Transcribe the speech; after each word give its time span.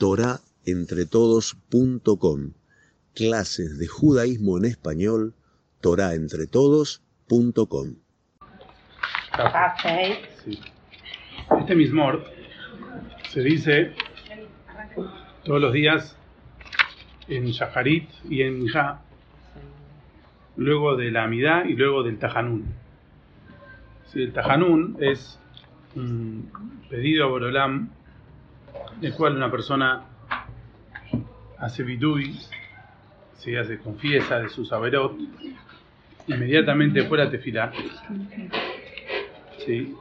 torahentretodos.com. 0.00 2.52
Clases 3.14 3.78
de 3.78 3.86
judaísmo 3.86 4.56
en 4.56 4.64
español, 4.64 5.34
torahentretodos.com. 5.82 7.96
Sí. 10.44 10.58
Este 11.58 11.74
mismor 11.74 12.24
se 13.28 13.42
dice 13.42 13.92
todos 15.44 15.60
los 15.60 15.74
días 15.74 16.16
en 17.28 17.44
Shaharit 17.46 18.08
y 18.28 18.40
en 18.40 18.66
Ja, 18.68 19.02
luego 20.56 20.96
de 20.96 21.10
la 21.10 21.24
Amidá 21.24 21.64
y 21.66 21.74
luego 21.74 22.04
del 22.04 22.18
Tajanún. 22.18 22.72
Sí, 24.06 24.22
el 24.22 24.32
Tajanún 24.32 24.96
es 25.00 25.38
un 25.94 26.50
pedido 26.88 27.26
a 27.26 27.28
Borolam, 27.28 27.90
el 29.00 29.14
cual 29.14 29.36
una 29.36 29.50
persona 29.50 30.04
hace 31.58 31.82
bidui, 31.82 32.38
se 33.34 33.58
hace 33.58 33.78
confiesa 33.78 34.38
de 34.38 34.48
su 34.48 34.64
saberot, 34.64 35.16
inmediatamente 36.26 37.04
fuera 37.04 37.30
tefilá. 37.30 37.72
¿sí? 39.64 39.94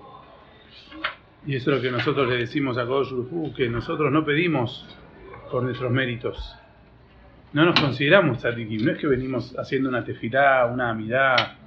Y 1.45 1.55
eso 1.55 1.71
es 1.71 1.77
lo 1.77 1.81
que 1.81 1.91
nosotros 1.91 2.29
le 2.29 2.37
decimos 2.37 2.77
a 2.77 2.85
Kosh 2.85 3.13
que 3.55 3.69
nosotros 3.69 4.11
no 4.11 4.25
pedimos 4.25 4.85
por 5.49 5.63
nuestros 5.63 5.91
méritos. 5.91 6.55
No 7.53 7.65
nos 7.65 7.79
consideramos 7.79 8.39
tzadikim, 8.39 8.85
no 8.85 8.91
es 8.91 8.99
que 8.99 9.07
venimos 9.07 9.57
haciendo 9.57 9.89
una 9.89 10.03
tefilá, 10.03 10.67
una 10.67 10.91
amidad, 10.91 11.57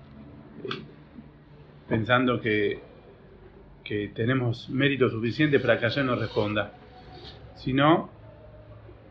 eh, 0.62 0.68
pensando 1.88 2.40
que, 2.40 2.80
que 3.82 4.08
tenemos 4.14 4.68
mérito 4.70 5.10
suficiente 5.10 5.58
para 5.58 5.80
que 5.80 5.86
allá 5.86 6.04
nos 6.04 6.20
responda, 6.20 6.72
sino 7.56 8.10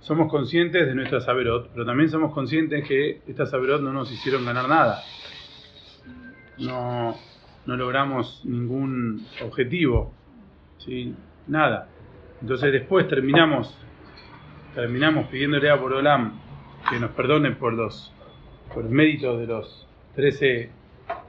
somos 0.02 0.30
conscientes 0.32 0.88
de 0.88 0.96
nuestra 0.96 1.22
saberot, 1.22 1.70
pero 1.74 1.86
también 1.86 2.10
somos 2.10 2.34
conscientes 2.34 2.88
que 2.88 3.22
estas 3.28 3.52
saberot 3.52 3.82
no 3.82 3.94
nos 3.94 4.12
hicieron 4.12 4.46
ganar 4.46 4.68
nada. 4.68 5.04
No, 6.58 7.16
no 7.66 7.76
logramos 7.76 8.42
ningún 8.46 9.26
objetivo, 9.44 10.14
¿sí? 10.80 11.16
nada. 11.48 11.88
Entonces 12.42 12.72
después 12.72 13.08
terminamos, 13.08 13.78
terminamos 14.74 15.28
pidiéndole 15.28 15.70
a 15.70 15.76
Borolam 15.76 16.40
que 16.90 17.00
nos 17.00 17.12
perdone 17.12 17.52
por 17.52 17.74
los, 17.74 18.12
por 18.74 18.86
el 18.86 18.92
mérito 18.92 19.38
de 19.38 19.46
los 19.46 19.88
13 20.16 20.72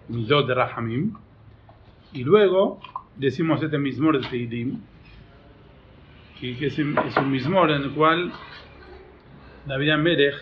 midot 0.09 0.47
de 0.47 0.55
Rahamim. 0.55 1.15
Y 2.13 2.25
luego 2.25 2.81
decimos 3.17 3.63
este 3.63 3.79
mismor 3.79 4.21
de 4.21 4.29
que, 6.43 6.67
es, 6.67 6.79
un 6.79 7.31
mismor 7.31 7.71
en 7.71 7.83
el 7.83 7.91
cual 7.93 8.33
David 9.67 9.91
Amelech 9.91 10.35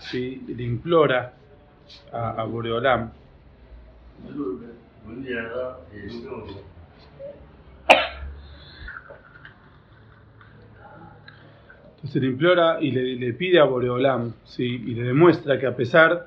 ¿sí? 0.00 0.42
le 0.48 0.64
implora 0.64 1.34
a, 2.12 2.30
a 2.30 2.44
Boreolam 2.44 3.10
entonces 11.94 12.22
le 12.22 12.28
implora 12.28 12.78
y 12.80 12.90
le, 12.90 13.32
pide 13.34 13.60
a 13.60 13.64
Boreolam, 13.64 14.32
¿sí? 14.44 14.64
y 14.64 14.94
le 14.94 15.04
demuestra 15.04 15.58
que 15.58 15.66
a 15.66 15.76
pesar 15.76 16.26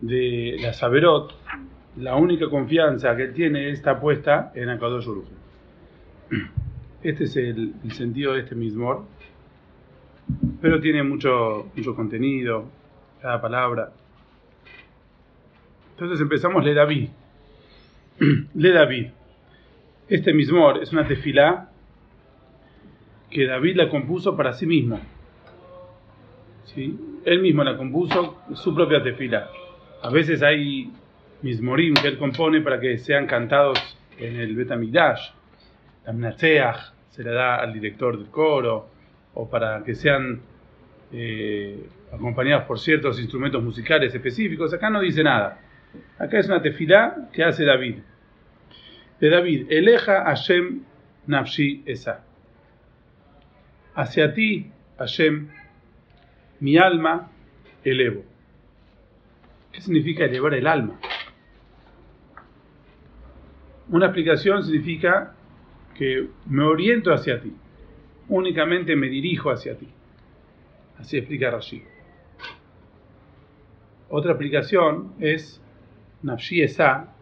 de 0.00 0.56
la 0.60 0.72
Saberot, 0.72 1.34
la 1.98 2.16
única 2.16 2.48
confianza 2.48 3.16
que 3.16 3.24
él 3.24 3.34
tiene 3.34 3.70
está 3.70 4.00
puesta 4.00 4.52
en 4.54 4.70
Akadosh 4.70 5.06
Uru. 5.06 5.24
Este 7.02 7.24
es 7.24 7.36
el, 7.36 7.74
sentido 7.92 8.34
de 8.34 8.40
este 8.40 8.54
mismor, 8.56 9.04
pero 10.60 10.80
tiene 10.80 11.02
mucho, 11.02 11.70
mucho 11.76 11.94
contenido, 11.94 12.64
cada 13.22 13.40
palabra. 13.40 13.92
Entonces 15.92 16.20
empezamos 16.20 16.64
Le 16.64 16.74
David. 16.74 17.08
Le 18.54 18.72
David. 18.72 19.06
Este 20.08 20.32
mismor 20.32 20.82
es 20.82 20.92
una 20.92 21.06
tefilá 21.06 21.70
que 23.30 23.46
David 23.46 23.76
la 23.76 23.88
compuso 23.88 24.36
para 24.36 24.52
sí 24.54 24.66
mismo. 24.66 25.00
¿Sí? 26.64 26.98
Él 27.24 27.40
mismo 27.40 27.62
la 27.62 27.76
compuso 27.76 28.42
su 28.54 28.74
propia 28.74 29.02
tefila. 29.02 29.48
A 30.02 30.10
veces 30.10 30.42
hay 30.42 30.90
mismorim 31.42 31.94
que 31.94 32.08
él 32.08 32.18
compone 32.18 32.60
para 32.60 32.80
que 32.80 32.98
sean 32.98 33.26
cantados 33.26 33.78
en 34.18 34.36
el 34.36 34.56
Betamidash. 34.56 35.37
La 36.12 36.36
se 36.38 37.22
le 37.22 37.30
da 37.30 37.56
al 37.56 37.72
director 37.72 38.16
del 38.16 38.28
coro, 38.28 38.88
o 39.34 39.48
para 39.48 39.82
que 39.84 39.94
sean 39.94 40.40
eh, 41.12 41.86
acompañados 42.12 42.64
por 42.64 42.78
ciertos 42.78 43.20
instrumentos 43.20 43.62
musicales 43.62 44.14
específicos. 44.14 44.72
Acá 44.72 44.88
no 44.88 45.00
dice 45.00 45.22
nada. 45.22 45.60
Acá 46.18 46.38
es 46.38 46.46
una 46.46 46.62
tefilá 46.62 47.28
que 47.32 47.44
hace 47.44 47.64
David. 47.64 47.96
De 49.20 49.28
David, 49.28 49.66
Eleja 49.70 50.24
Hashem 50.24 50.82
Nafshi 51.26 51.82
Esa 51.84 52.24
hacia 53.98 54.32
ti, 54.32 54.70
Hashem, 54.96 55.48
mi 56.60 56.78
alma 56.78 57.32
elevo. 57.82 58.24
¿Qué 59.72 59.80
significa 59.80 60.24
elevar 60.24 60.54
el 60.54 60.68
alma? 60.68 61.00
Una 63.88 64.06
explicación 64.06 64.62
significa 64.62 65.34
que 65.98 66.28
me 66.46 66.62
oriento 66.62 67.12
hacia 67.12 67.40
ti, 67.40 67.52
únicamente 68.28 68.94
me 68.94 69.08
dirijo 69.08 69.50
hacia 69.50 69.76
ti. 69.76 69.88
Así 70.98 71.18
explica 71.18 71.50
Rashi. 71.50 71.82
Otra 74.08 74.32
explicación 74.32 75.12
es 75.18 75.60
Nafshi 76.22 76.62
Esa. 76.62 77.12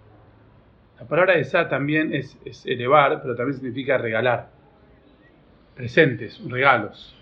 La 1.00 1.06
palabra 1.06 1.34
Esa 1.34 1.68
también 1.68 2.14
es, 2.14 2.38
es 2.44 2.64
elevar, 2.66 3.20
pero 3.22 3.34
también 3.34 3.54
significa 3.58 3.98
regalar 3.98 4.50
presentes, 5.74 6.40
regalos. 6.48 7.16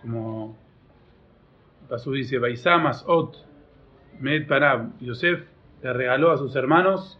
Como 0.00 0.56
Pasú 1.88 2.12
dice, 2.12 2.38
Baisamas 2.38 3.04
Ot, 3.06 3.36
Med 4.20 4.46
Parab, 4.46 4.98
Yosef 5.00 5.44
le 5.82 5.92
regaló 5.92 6.32
a 6.32 6.36
sus 6.36 6.56
hermanos 6.56 7.18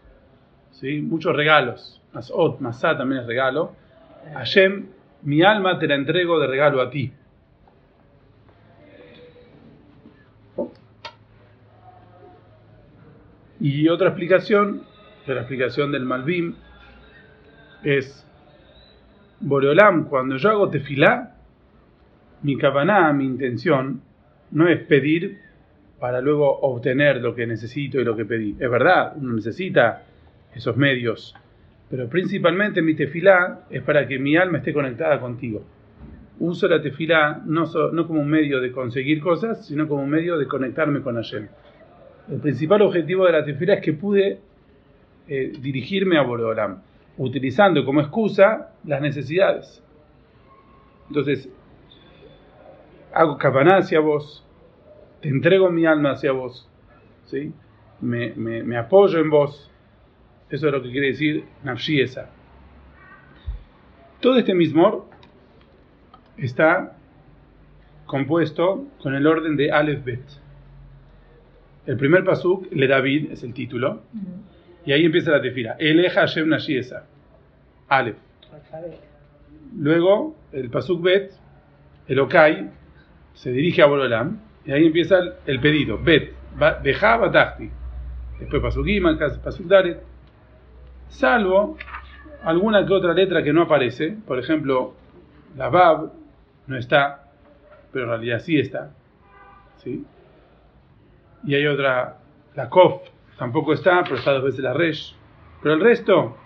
¿sí? 0.73 1.01
muchos 1.01 1.35
regalos. 1.35 1.98
Mas 2.13 2.31
Ot, 2.35 2.61
Masá 2.61 2.97
también 2.97 3.23
es 3.23 3.27
regalo. 3.27 3.73
Hashem, 4.35 4.87
mi 5.23 5.43
alma 5.43 5.79
te 5.79 5.87
la 5.87 5.95
entrego 5.95 6.39
de 6.39 6.47
regalo 6.47 6.81
a 6.81 6.91
ti. 6.91 7.13
Y 13.61 13.89
otra 13.89 14.09
explicación, 14.09 14.83
la 15.27 15.41
explicación 15.41 15.91
del 15.91 16.05
Malvim, 16.05 16.55
es 17.83 18.25
Boreolam, 19.41 20.05
cuando 20.09 20.37
yo 20.37 20.51
hago 20.51 20.69
tefilá, 20.69 21.35
mi 22.43 22.57
kavaná, 22.57 23.13
mi 23.13 23.25
intención, 23.25 24.01
no 24.53 24.69
es 24.69 24.81
pedir 24.85 25.41
para 25.99 26.21
luego 26.21 26.61
obtener 26.61 27.21
lo 27.21 27.35
que 27.35 27.47
necesito 27.47 28.01
y 28.01 28.05
lo 28.05 28.17
que 28.17 28.25
pedí. 28.25 28.57
Es 28.59 28.71
verdad, 28.71 29.15
uno 29.17 29.35
necesita 29.35 30.03
esos 30.55 30.77
medios, 30.77 31.35
pero 31.91 32.09
principalmente 32.09 32.82
mi 32.82 32.94
tefilá 32.94 33.60
es 33.71 33.82
para 33.82 34.06
que 34.06 34.19
mi 34.19 34.37
alma 34.37 34.59
esté 34.59 34.72
conectada 34.72 35.21
contigo. 35.21 35.62
Uso 36.38 36.69
la 36.69 36.81
tefilá 36.81 37.43
no, 37.44 37.65
no 37.93 38.06
como 38.06 38.21
un 38.21 38.28
medio 38.28 38.60
de 38.60 38.71
conseguir 38.71 39.21
cosas, 39.21 39.66
sino 39.66 39.88
como 39.88 40.03
un 40.03 40.10
medio 40.10 40.38
de 40.38 40.47
conectarme 40.47 41.00
con 41.00 41.16
Hashem. 41.16 41.49
El 42.31 42.41
principal 42.41 42.82
objetivo 42.82 43.26
de 43.26 43.32
la 43.32 43.44
tefilá 43.44 43.75
es 43.75 43.82
que 43.82 43.94
pude 43.94 44.38
eh, 45.26 45.53
dirigirme 45.60 46.19
a 46.19 46.22
Boreolam 46.22 46.82
utilizando 47.19 47.84
como 47.84 48.00
excusa 48.00 48.70
las 48.84 49.00
necesidades. 49.03 49.82
Entonces, 51.09 51.50
hago 53.12 53.37
capaná 53.37 53.79
hacia 53.79 54.00
vos, 54.00 54.46
te 55.20 55.29
entrego 55.29 55.70
mi 55.70 55.84
alma 55.84 56.12
hacia 56.12 56.32
vos, 56.32 56.70
¿sí? 57.26 57.52
me, 58.00 58.76
apoyo 58.76 59.19
en 59.19 59.31
vos. 59.31 59.70
Eso 60.50 60.67
es 60.67 60.73
lo 60.73 60.83
que 60.83 60.91
quiere 60.91 61.09
decir 61.09 61.45
Nafshiesa. 61.62 62.31
Todo 64.21 64.37
este 64.37 64.55
mismor 64.55 65.06
está 66.37 66.97
compuesto 68.06 68.87
con 69.03 69.15
el 69.15 69.27
orden 69.27 69.56
de 69.56 69.71
Aleph 69.71 70.05
Bet. 70.05 70.25
El 71.87 71.97
primer 71.97 72.25
pasuk, 72.25 72.67
Le 72.73 72.87
David, 72.87 73.33
es 73.33 73.43
el 73.43 73.55
título. 73.55 74.03
Y 74.85 74.93
ahí 74.93 75.05
empieza 75.05 75.31
la 75.31 75.41
tefila. 75.41 75.77
Eleja 75.79 76.21
Hashem 76.21 76.49
Nashiesa. 76.49 77.05
Aleph. 77.89 78.17
Luego, 79.77 80.37
el 80.53 80.71
Pasuk 80.71 81.03
Bet, 81.03 81.33
el 82.06 82.19
Okai, 82.19 82.71
se 83.35 83.53
dirige 83.53 83.83
a 83.83 83.87
Borolam. 83.87 84.41
Y 84.65 84.73
ahí 84.73 84.87
empieza 84.87 85.19
el, 85.47 85.61
pedido. 85.61 85.99
Bet. 85.99 86.33
Beja 86.83 87.17
Batachti. 87.17 87.71
Después 88.41 88.62
Pasuk 88.62 88.87
Iman, 88.87 89.19
Pasuk 89.43 89.67
Daret. 89.67 90.07
Salvo 91.08 91.76
alguna 92.44 92.87
que 92.87 92.93
otra 92.93 93.12
letra 93.14 93.43
que 93.43 93.52
no 93.52 93.62
aparece. 93.62 94.16
Por 94.26 94.38
ejemplo, 94.38 94.94
la 95.56 95.69
Bab, 95.69 96.12
no 96.66 96.76
está, 96.76 97.25
pero 97.93 98.05
en 98.05 98.10
realidad 98.10 98.38
sí 98.40 98.58
está. 98.58 98.90
¿sí? 99.78 100.05
Y 101.44 101.55
hay 101.55 101.66
otra, 101.66 102.19
la 102.55 102.69
Kof, 102.69 103.02
tampoco 103.38 103.72
está, 103.72 104.02
pero 104.05 104.16
está 104.16 104.32
dos 104.32 104.44
veces 104.44 104.60
la 104.60 104.72
Resh. 104.75 105.14
Pero 105.62 105.75
el 105.75 105.81
resto 105.81 106.37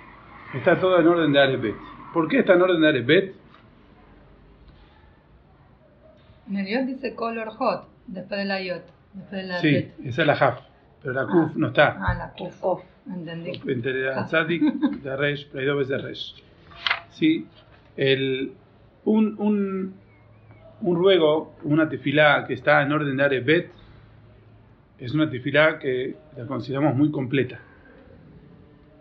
está 0.54 0.78
todo 0.78 0.98
en 0.98 1.06
orden 1.06 1.32
de 1.32 1.40
Alepet. 1.40 1.74
¿Por 2.12 2.28
qué 2.28 2.38
está 2.40 2.54
en 2.54 2.62
orden 2.62 2.80
de 2.80 2.88
Alepet? 2.88 3.34
En 6.48 6.56
el 6.56 6.66
Yot 6.66 6.84
dice 6.86 7.14
color 7.14 7.48
hot, 7.50 7.88
después 8.06 8.38
de 8.40 8.44
la 8.44 8.60
Yot. 8.60 8.82
Después 9.14 9.42
de 9.42 9.48
la 9.48 9.58
Sí, 9.60 9.72
Bet. 9.72 9.94
esa 10.04 10.20
es 10.22 10.26
la 10.26 10.32
Haf, 10.34 10.60
pero 11.02 11.14
la 11.14 11.26
Kuf 11.26 11.56
no 11.56 11.69
está. 11.69 11.96
Ah, 12.00 12.14
la 12.14 12.32
Kuf. 12.32 12.82
Entendí. 13.06 13.60
entre 13.66 14.02
la 14.02 14.26
Tzadik, 14.26 14.62
la 15.02 15.16
Resh, 15.16 15.49
hay 15.56 15.64
dos 15.64 15.78
veces 15.78 16.02
Resh. 16.02 16.34
Sí, 17.10 17.46
el, 17.96 18.52
un, 19.04 19.34
un, 19.38 19.94
un 20.81 20.96
ruego, 20.96 21.56
una 21.64 21.88
tefilá 21.88 22.44
que 22.46 22.54
está 22.54 22.82
en 22.82 22.93
orden 22.93 23.16
de 23.16 23.25
Arebet, 23.25 23.70
es 24.99 25.12
una 25.14 25.28
tefilá 25.28 25.78
que 25.81 26.14
la 26.37 26.46
consideramos 26.46 26.94
muy 26.94 27.10
completa. 27.10 27.58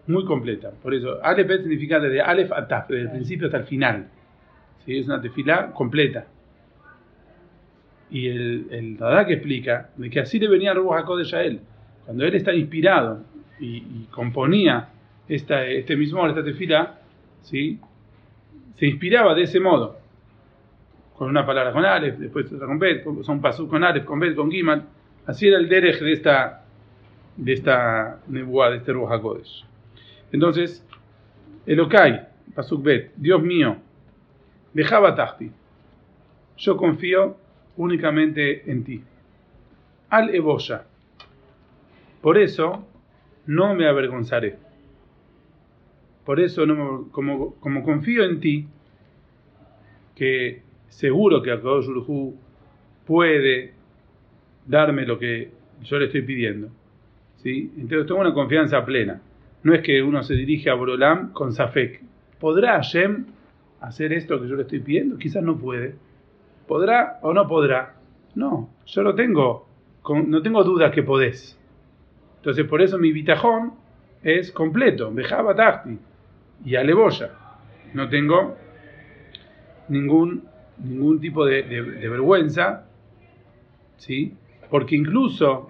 Muy 0.08 0.26
completa. 0.26 0.72
Por 0.72 0.96
eso, 0.96 1.24
Arebet 1.24 1.62
significa 1.62 2.00
desde 2.00 2.22
Aleph 2.22 2.52
a 2.52 2.68
Taf, 2.68 2.90
desde 2.90 3.04
el 3.04 3.12
principio 3.12 3.48
hasta 3.48 3.60
el 3.60 3.66
final. 3.66 4.08
Sí, 4.84 4.98
es 4.98 5.06
una 5.06 5.22
tefilá 5.22 5.72
completa. 5.72 6.26
Y 8.10 8.28
el, 8.28 8.68
el 8.72 8.98
Radak 8.98 9.30
explica 9.30 9.92
de 9.96 10.10
que 10.10 10.20
así 10.20 10.40
le 10.40 10.48
venía 10.48 10.74
Ruach 10.74 11.06
a 11.34 11.44
él. 11.44 11.62
Cuando 12.12 12.26
él 12.26 12.36
está 12.36 12.54
inspirado 12.54 13.24
y, 13.58 13.78
y 13.78 14.08
componía 14.12 14.90
esta, 15.30 15.66
este 15.66 15.96
mismo, 15.96 16.28
esta 16.28 16.44
tefilá, 16.44 17.00
¿sí? 17.42 17.80
se 18.76 18.86
inspiraba 18.86 19.34
de 19.34 19.44
ese 19.44 19.62
modo. 19.62 19.98
Con 21.16 21.30
una 21.30 21.46
palabra 21.46 21.72
con 21.72 21.86
Aleph, 21.86 22.18
después 22.18 22.52
otra 22.52 22.68
con 22.68 22.80
Bet, 22.80 23.06
son 23.24 23.40
pasú 23.40 23.66
con 23.70 23.86
Aleph, 23.86 24.04
con 24.04 24.20
Bet, 24.20 24.36
con 24.36 24.52
Gimal. 24.52 24.84
Así 25.26 25.48
era 25.48 25.58
el 25.58 25.70
derech 25.70 26.02
de 26.02 26.12
esta, 26.12 26.66
de 27.38 27.54
esta 27.54 28.20
nebuá, 28.28 28.72
de 28.72 28.78
este 28.80 28.92
Ruach 28.92 29.14
HaKodesh. 29.14 29.66
Entonces, 30.34 30.86
Elokai, 31.66 32.28
pasuk 32.54 32.84
Bet, 32.84 33.14
Dios 33.16 33.42
mío, 33.42 33.78
dejaba 34.74 35.16
Tahti. 35.16 35.50
Yo 36.58 36.76
confío 36.76 37.38
únicamente 37.78 38.70
en 38.70 38.84
ti. 38.84 39.02
Al 40.10 40.36
Eboya. 40.36 40.91
Por 42.22 42.38
eso 42.38 42.86
no 43.48 43.74
me 43.76 43.88
avergonzaré. 43.88 44.58
Por 46.26 46.40
eso, 46.40 46.66
no 46.66 46.76
me- 46.76 47.12
como, 47.12 47.56
confío 47.84 48.24
en 48.24 48.40
ti, 48.40 48.68
que 50.16 50.62
seguro 50.90 51.42
que 51.42 51.52
Akadosh 51.52 51.88
Hu 52.08 52.36
puede 53.06 53.74
darme 54.68 55.06
lo 55.06 55.18
que 55.18 55.52
yo 55.84 55.98
le 55.98 56.06
estoy 56.06 56.22
pidiendo. 56.22 56.70
¿sí? 57.38 57.72
Entonces 57.78 58.06
tengo 58.08 58.22
una 58.22 58.34
confianza 58.34 58.86
plena. 58.86 59.22
No 59.64 59.74
es 59.74 59.82
que 59.82 60.02
uno 60.04 60.22
se 60.24 60.36
dirige 60.36 60.70
a 60.70 60.76
Borolam 60.76 61.34
con 61.34 61.54
Safek. 61.54 62.02
¿Podrá 62.40 62.74
Hashem 62.74 63.26
hacer 63.80 64.14
esto 64.14 64.40
que 64.42 64.48
yo 64.48 64.56
le 64.56 64.64
estoy 64.64 64.80
pidiendo? 64.80 65.18
Quizás 65.18 65.44
no 65.44 65.58
puede. 65.58 65.96
¿Podrá 66.68 67.20
o 67.22 67.34
no 67.34 67.48
podrá? 67.48 67.96
No, 68.36 68.70
yo 68.86 69.04
no 69.04 69.14
tengo, 69.16 69.68
no 70.28 70.42
tengo 70.42 70.64
dudas 70.64 70.92
que 70.94 71.04
podés. 71.04 71.60
Entonces 72.42 72.66
por 72.66 72.82
eso 72.82 72.98
mi 72.98 73.12
bitajón 73.12 73.74
es 74.24 74.52
completo. 74.52 75.12
Bejaba 75.14 75.56
Tahti 75.56 75.96
y 76.66 76.76
Aleboya. 76.76 77.30
No 77.94 78.10
tengo 78.10 78.58
ningún, 79.90 80.46
ningún 80.84 81.20
tipo 81.20 81.46
de, 81.46 81.62
vergüenza, 81.62 82.88
¿sí? 83.98 84.34
Porque 84.72 84.96
incluso 84.96 85.68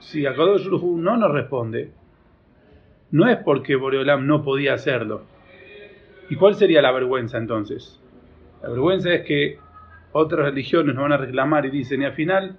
si 0.00 0.26
Akadosh 0.26 0.64
Baruj 0.64 0.82
Hu 0.82 0.98
no 0.98 1.16
nos 1.16 1.30
responde, 1.30 1.92
no 3.12 3.28
es 3.28 3.38
porque 3.44 3.76
Boreolam 3.76 4.26
no 4.26 4.42
podía 4.42 4.74
hacerlo. 4.74 5.22
¿Y 6.28 6.34
cuál 6.34 6.56
sería 6.56 6.82
la 6.82 6.90
vergüenza 6.90 7.38
entonces? 7.38 8.00
La 8.64 8.68
vergüenza 8.68 9.14
es 9.14 9.24
que 9.24 9.58
otras 10.10 10.46
religiones 10.46 10.96
nos 10.96 11.02
van 11.02 11.12
a 11.12 11.18
reclamar 11.18 11.66
y 11.66 11.70
dicen, 11.70 12.02
y 12.02 12.04
al 12.04 12.14
final 12.14 12.56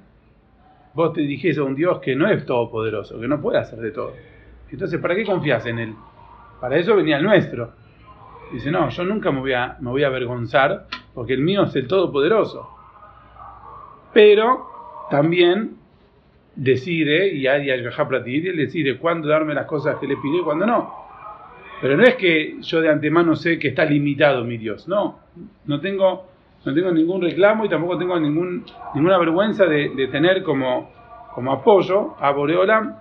vos 0.96 1.14
te 1.14 1.22
dirigís 1.22 1.58
a 1.58 1.64
un 1.64 1.76
Dios 1.76 2.00
que 2.00 2.16
no 2.16 2.28
es 2.28 2.46
todopoderoso, 2.46 3.20
que 3.20 3.28
no 3.28 3.40
puede 3.40 3.60
hacer 3.60 3.80
de 3.80 3.92
todo. 3.92 4.14
Entonces, 4.72 5.00
¿para 5.00 5.16
qué 5.16 5.24
confías 5.24 5.66
en 5.66 5.80
Él? 5.80 5.94
Para 6.60 6.78
eso 6.78 6.96
venía 6.96 7.18
el 7.18 7.24
nuestro. 7.24 7.72
Dice, 8.52 8.72
no, 8.72 8.90
yo 8.90 9.04
nunca 9.04 9.32
me 9.32 9.40
voy 9.40 9.54
a, 9.54 9.78
me 9.80 9.90
voy 9.90 10.04
a 10.04 10.08
avergonzar 10.08 10.88
porque 11.14 11.34
el 11.34 11.42
mío 11.42 11.64
es 11.64 11.76
el 11.76 11.88
todopoderoso. 11.88 12.70
Pero 14.14 14.66
también 15.10 15.78
decide, 16.56 17.34
y 17.34 17.48
hay 17.48 17.70
Pratir, 18.08 18.48
él 18.48 18.58
decide 18.58 18.98
cuándo 18.98 19.28
darme 19.28 19.54
las 19.54 19.66
cosas 19.66 19.98
que 19.98 20.08
le 20.08 20.18
pide 20.18 20.38
y 20.38 20.42
cuándo 20.42 20.66
no. 20.66 20.94
Pero 21.82 21.98
no 21.98 22.04
es 22.04 22.16
que 22.16 22.58
yo 22.62 22.82
de 22.82 22.90
antemano 22.90 23.36
sé 23.36 23.60
que 23.60 23.70
está 23.70 23.84
limitado 23.86 24.44
mi 24.46 24.58
Dios, 24.58 24.88
no. 24.88 25.20
No 25.66 25.80
tengo, 25.82 26.28
no 26.66 26.74
tengo 26.74 26.92
ningún 26.92 27.22
reclamo 27.22 27.66
y 27.66 27.70
tampoco 27.70 27.98
tengo 27.98 28.20
ningún, 28.20 28.66
ninguna 28.96 29.20
vergüenza 29.20 29.66
de, 29.66 30.08
tener 30.12 30.42
como, 30.44 30.92
como 31.34 31.52
apoyo 31.52 32.16
a 32.20 32.32
Boreolam. 32.32 32.96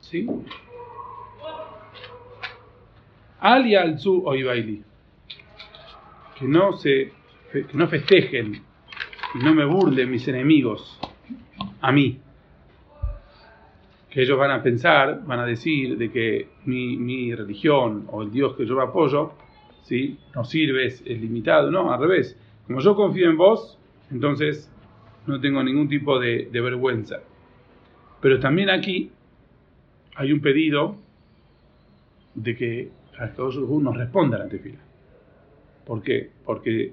¿Sí? 0.00 0.26
Ali 3.40 3.74
alzu 3.74 4.22
oibaili. 4.24 4.82
Que 6.38 6.46
no 6.46 6.72
se 6.74 7.12
que 7.52 7.66
no 7.74 7.88
festejen 7.88 8.62
y 9.34 9.38
no 9.38 9.54
me 9.54 9.64
burlen 9.64 10.10
mis 10.10 10.28
enemigos 10.28 10.98
a 11.80 11.90
mí. 11.90 12.20
Que 14.10 14.22
ellos 14.22 14.38
van 14.38 14.50
a 14.50 14.62
pensar, 14.62 15.24
van 15.24 15.40
a 15.40 15.46
decir 15.46 15.96
de 15.96 16.10
que 16.10 16.48
mi, 16.66 16.96
mi 16.96 17.34
religión 17.34 18.06
o 18.10 18.22
el 18.22 18.30
Dios 18.30 18.56
que 18.56 18.66
yo 18.66 18.80
apoyo, 18.80 19.32
¿sí? 19.86 20.18
no 20.34 20.44
sirve, 20.44 20.86
es, 20.86 21.02
limitado. 21.06 21.70
No, 21.70 21.92
al 21.92 22.00
revés. 22.00 22.36
Como 22.66 22.80
yo 22.80 22.94
confío 22.94 23.30
en 23.30 23.36
vos, 23.36 23.78
entonces 24.10 24.70
no 25.26 25.40
tengo 25.40 25.62
ningún 25.62 25.88
tipo 25.88 26.18
de, 26.18 26.48
vergüenza. 26.52 27.20
Pero 28.20 28.40
también 28.40 28.70
aquí 28.70 29.10
hay 30.16 30.32
un 30.32 30.40
pedido 30.40 30.96
de 32.34 32.56
que 32.56 32.90
Akadosh 33.18 33.54
Baruj 33.56 33.70
Hu 33.70 33.80
nos 33.80 33.96
responda 33.96 34.36
a 34.36 34.40
la 34.40 34.48
tefila. 34.48 34.78
¿Por 35.86 36.02
qué? 36.02 36.30
Porque 36.44 36.92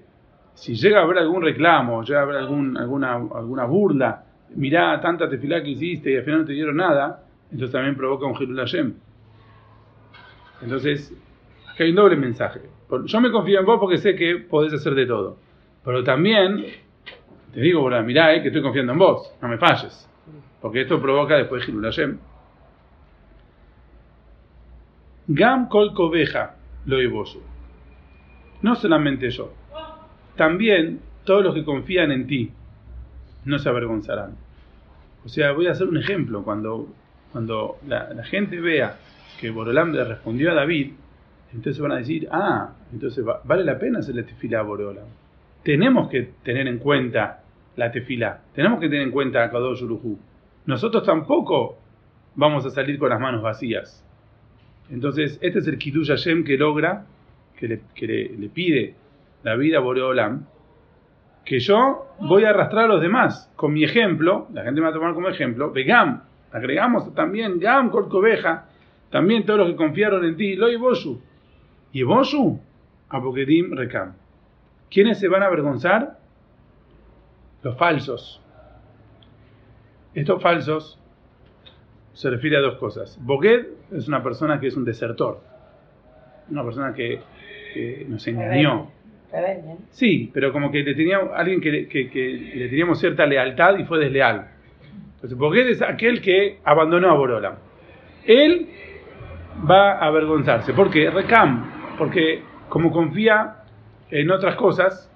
si 0.54 0.76
llega 0.76 1.00
a 1.00 1.04
haber 1.04 1.18
algún 1.18 1.42
reclamo, 1.42 2.04
llega 2.04 2.20
a 2.20 2.24
haber 2.24 2.38
alguna, 2.38 3.16
alguna 3.16 3.66
burla, 3.66 4.24
mirá 4.56 5.02
tanta 5.02 5.28
tefilá 5.28 5.64
que 5.64 5.72
hiciste 5.72 6.12
y 6.12 6.18
al 6.18 6.24
final 6.24 6.42
no 6.42 6.46
te 6.46 6.54
dieron 6.54 6.76
nada, 6.76 7.24
entonces 7.52 7.72
también 7.72 7.96
provoca 7.96 8.28
un 8.28 8.40
Hilul 8.40 8.60
Hashem. 8.60 8.94
Entonces, 10.62 11.14
acá 11.74 11.84
hay 11.84 11.90
un 11.90 11.96
doble 11.96 12.16
mensaje. 12.16 12.62
Yo 13.06 13.22
me 13.22 13.32
confío 13.32 13.60
en 13.60 13.66
vos 13.66 13.80
porque 13.80 13.98
sé 13.98 14.16
que 14.16 14.38
podés 14.38 14.74
hacer 14.74 14.94
de 14.96 15.06
todo. 15.06 15.38
Pero 15.84 16.04
también 16.04 16.66
te 17.54 17.62
digo, 17.62 17.82
bueno, 17.82 18.02
mirá, 18.04 18.34
eh, 18.34 18.42
que 18.42 18.48
estoy 18.48 18.62
confiando 18.62 18.94
en 18.94 19.00
vos, 19.00 19.34
no 19.42 19.48
me 19.48 19.58
falles. 19.58 20.10
Porque 20.62 20.82
esto 20.82 21.02
provoca 21.02 21.36
después 21.36 21.68
Hilul 21.68 21.84
Hashem. 21.84 22.18
Gam 25.28 25.70
kol 25.70 25.94
cobeja 25.94 26.56
lo. 26.86 26.98
No 28.62 28.76
solamente 28.76 29.30
yo, 29.30 29.54
también 30.36 31.02
todos 31.24 31.44
los 31.44 31.54
que 31.54 31.64
confían 31.64 32.12
en 32.12 32.28
ti 32.28 32.52
no 33.46 33.60
se 33.60 33.70
avergonzarán. 33.70 34.36
O 35.26 35.30
sea, 35.30 35.52
voy 35.52 35.68
a 35.68 35.72
hacer 35.72 35.88
un 35.88 35.98
ejemplo. 35.98 36.44
Cuando, 36.44 36.88
cuando 37.32 37.78
la, 37.88 38.24
gente 38.24 38.60
vea 38.60 38.98
que 39.40 39.50
Borolam 39.50 39.94
le 39.94 40.04
respondió 40.04 40.52
a 40.52 40.56
David, 40.56 40.94
entonces 41.54 41.80
van 41.82 41.92
a 41.94 41.98
decir, 41.98 42.28
ah, 42.32 42.72
entonces 42.92 43.26
va- 43.28 43.42
vale 43.44 43.64
la 43.64 43.78
pena 43.78 44.00
hacer 44.00 44.16
la 44.16 44.24
tefilá 44.24 44.60
a 44.60 44.64
Borolam. 44.64 45.06
Tenemos 45.64 46.10
que 46.10 46.32
tener 46.44 46.68
en 46.68 46.78
cuenta 46.80 47.44
la 47.76 47.92
tefilá, 47.92 48.42
tenemos 48.54 48.80
que 48.80 48.88
tener 48.90 49.04
en 49.04 49.12
cuenta 49.12 49.44
a 49.44 49.50
Kadosh 49.52 49.84
Urujú. 49.84 50.18
Nosotros 50.66 51.04
tampoco 51.06 51.78
vamos 52.36 52.66
a 52.66 52.70
salir 52.70 52.98
con 53.00 53.10
las 53.10 53.20
manos 53.20 53.42
vacías. 53.42 54.04
Entonces, 54.90 55.40
este 55.42 55.60
es 55.60 55.68
el 55.68 55.78
Kiddush 55.78 56.10
Hashem 56.10 56.44
que 56.44 56.58
logra, 56.58 57.06
que 57.58 57.68
le, 57.68 57.82
que 57.96 58.08
le- 58.08 58.30
le 58.38 58.50
pide 58.50 58.96
David 59.44 59.76
a 59.76 59.80
Boreolam, 59.80 60.46
que 61.46 61.60
yo 61.60 62.08
voy 62.20 62.46
a 62.46 62.50
arrastrar 62.52 62.86
a 62.86 62.88
los 62.88 63.02
demás 63.02 63.52
con 63.56 63.74
mi 63.74 63.84
ejemplo, 63.84 64.48
la 64.54 64.64
gente 64.64 64.80
me 64.82 64.86
va 64.88 64.92
a 64.92 64.94
tomar 64.94 65.14
como 65.14 65.30
ejemplo, 65.30 65.70
de 65.72 65.84
Gam, 65.84 66.22
agregamos 66.52 67.14
también 67.16 67.60
Gam 67.60 67.90
Colcoveja, 67.90 68.66
también 69.10 69.46
todos 69.46 69.60
los 69.60 69.70
que 69.70 69.76
confiaron 69.76 70.24
en 70.26 70.36
ti, 70.38 70.56
lo 70.56 70.70
y 70.72 70.76
Boshu, 70.78 71.22
y 71.94 72.04
Boshu, 72.04 72.60
Apokedim 73.10 73.74
Rekam. 73.76 74.14
¿Quiénes 74.92 75.20
se 75.20 75.28
van 75.28 75.44
a 75.44 75.46
avergonzar? 75.46 76.18
Los 77.64 77.78
falsos. 77.78 78.42
Estos 80.14 80.42
falsos 80.42 81.00
se 82.14 82.30
refiere 82.30 82.58
a 82.58 82.60
dos 82.62 82.76
cosas. 82.78 83.18
Boged 83.22 83.66
es 83.92 84.08
una 84.08 84.22
persona 84.22 84.60
que 84.60 84.68
es 84.68 84.76
un 84.78 84.86
desertor, 84.86 85.40
una 86.50 86.64
persona 86.64 86.94
que, 86.94 87.20
que 87.74 88.06
nos 88.08 88.26
engañó, 88.28 88.92
Rebelde. 89.32 89.64
¿no? 89.70 89.78
Sí, 89.90 90.30
pero 90.32 90.52
como 90.54 90.72
que 90.72 90.84
le 90.84 90.94
tenía 90.94 91.18
alguien 91.36 91.60
que, 91.60 91.72
le- 91.72 91.88
que- 91.88 92.10
que 92.10 92.52
le 92.56 92.70
teníamos 92.70 93.00
cierta 93.00 93.26
lealtad 93.26 93.78
y 93.80 93.86
fue 93.86 93.98
desleal. 94.00 94.48
Entonces, 95.16 95.36
Boged 95.38 95.68
es 95.70 95.82
aquel 95.82 96.22
que 96.22 96.60
abandonó 96.64 97.10
a 97.10 97.14
Borolam. 97.16 97.56
Él 98.26 98.68
va 99.68 99.94
a 99.94 100.06
avergonzarse. 100.08 100.74
¿Por 100.74 100.92
qué? 100.92 101.10
Recam. 101.10 101.72
Porque 101.98 102.44
como 102.70 102.92
confía 102.92 103.58
en 104.10 104.32
otras 104.32 104.56
cosas, 104.56 105.10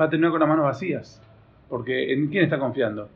va 0.00 0.06
a 0.06 0.10
terminar 0.10 0.30
con 0.32 0.40
las 0.40 0.48
manos 0.48 0.64
vacías. 0.64 1.22
Porque 1.68 2.12
¿en 2.12 2.28
quién 2.28 2.44
está 2.44 2.58
confiando? 2.58 3.08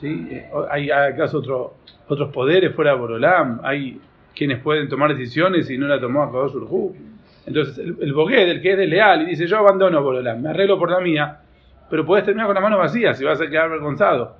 ¿Sí? 0.00 0.28
Eh, 0.30 0.50
Hay 0.70 0.90
acaso 0.90 1.38
otro- 1.38 1.74
otros 2.08 2.30
poderes 2.32 2.74
fuera 2.74 2.92
de 2.92 2.98
Borolam. 2.98 3.60
Hay 3.62 4.00
quienes 4.34 4.60
pueden 4.60 4.88
tomar 4.88 5.10
decisiones 5.14 5.68
y 5.70 5.76
no 5.78 5.86
la 5.86 6.00
tomó 6.00 6.22
a 6.22 6.30
Kadosh 6.30 6.54
Urjú. 6.54 6.96
Entonces, 7.46 7.78
el, 7.78 7.96
el 8.00 8.12
Bogued, 8.12 8.48
el 8.48 8.62
que 8.62 8.72
es 8.72 8.78
desleal, 8.78 9.22
y 9.22 9.26
dice: 9.26 9.46
Yo 9.46 9.58
abandono 9.58 10.02
Borolam, 10.02 10.40
me 10.42 10.50
arreglo 10.50 10.78
por 10.78 10.90
la 10.90 11.00
mía, 11.00 11.40
pero 11.90 12.04
puedes 12.06 12.24
terminar 12.24 12.46
con 12.46 12.54
las 12.54 12.62
manos 12.62 12.78
vacías 12.78 13.20
y 13.20 13.24
vas 13.24 13.40
a 13.40 13.48
quedar 13.48 13.64
avergonzado. 13.66 14.36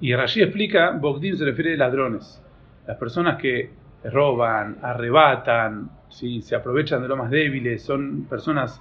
Y 0.00 0.14
Rashi 0.14 0.42
explica: 0.42 0.90
Bogdim 0.90 1.36
se 1.36 1.44
refiere 1.44 1.74
a 1.74 1.76
ladrones, 1.78 2.42
las 2.86 2.96
personas 2.96 3.36
que 3.38 3.70
roban, 4.04 4.78
arrebatan, 4.82 5.88
¿sí? 6.12 6.42
se 6.42 6.54
aprovechan 6.54 7.02
de 7.02 7.08
los 7.08 7.18
más 7.18 7.30
débiles, 7.30 7.82
son 7.82 8.24
personas 8.28 8.80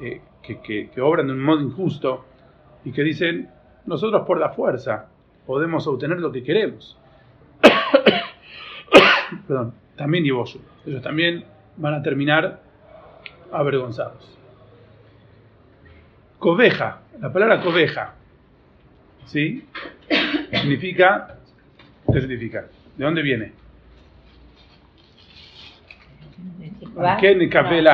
eh, 0.00 0.20
que, 0.42 0.60
que- 0.60 0.90
que 0.90 1.00
obran 1.00 1.26
de 1.26 1.32
un 1.32 1.40
modo 1.42 1.60
injusto 1.60 2.24
y 2.84 2.92
que 2.92 3.02
dicen: 3.02 3.48
Nosotros 3.86 4.22
por 4.26 4.38
la 4.38 4.50
fuerza 4.50 5.08
podemos 5.46 5.86
obtener 5.86 6.18
lo 6.20 6.30
que 6.32 6.42
queremos. 6.42 6.96
Perdón, 9.48 9.74
también 9.96 10.24
Yevoshu. 10.24 10.60
Ellos 10.86 11.02
también 11.02 11.44
van 11.76 11.94
a 11.94 12.02
terminar 12.02 12.60
avergonzados. 13.52 14.38
Coveja, 16.38 17.00
la 17.20 17.32
palabra 17.32 17.60
coveja, 17.62 18.14
¿sí? 19.26 19.64
Significa, 20.52 21.38
¿qué 22.12 22.20
significa? 22.20 22.66
¿De 22.96 23.04
dónde 23.04 23.22
viene? 23.22 23.52
Nekapel. 26.94 27.88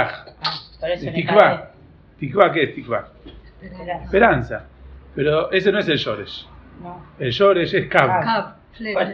Tikvah. 1.15 1.71
Tikvah, 2.19 2.53
¿qué 2.53 2.63
es 2.63 2.75
Tikvah? 2.75 3.09
Esperanza. 3.63 4.05
Esperanza. 4.05 4.67
Pero 5.15 5.51
ese 5.51 5.73
no 5.73 5.79
es 5.79 5.89
el 5.89 5.99
Yoresh. 5.99 6.47
No. 6.83 7.05
El 7.19 7.31
Yoresh 7.31 7.75
es 7.75 7.87
Kab. 7.89 8.25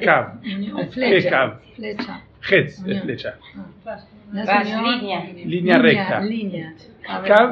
Cab. 0.04 0.34
Unión, 0.44 0.76
¿Qué 0.76 0.82
es 0.82 0.92
flecha. 0.92 1.30
Cab? 1.30 1.60
Flecha. 1.74 2.20
Hetz 2.50 2.86
es 2.86 3.02
flecha. 3.02 3.34
Ah. 3.56 3.98
No 4.32 4.40
es 4.40 4.46
Vas, 4.46 4.66
unión, 4.66 5.00
línea. 5.00 5.24
Línea 5.46 5.78
recta. 5.78 6.20
Línea. 6.20 6.74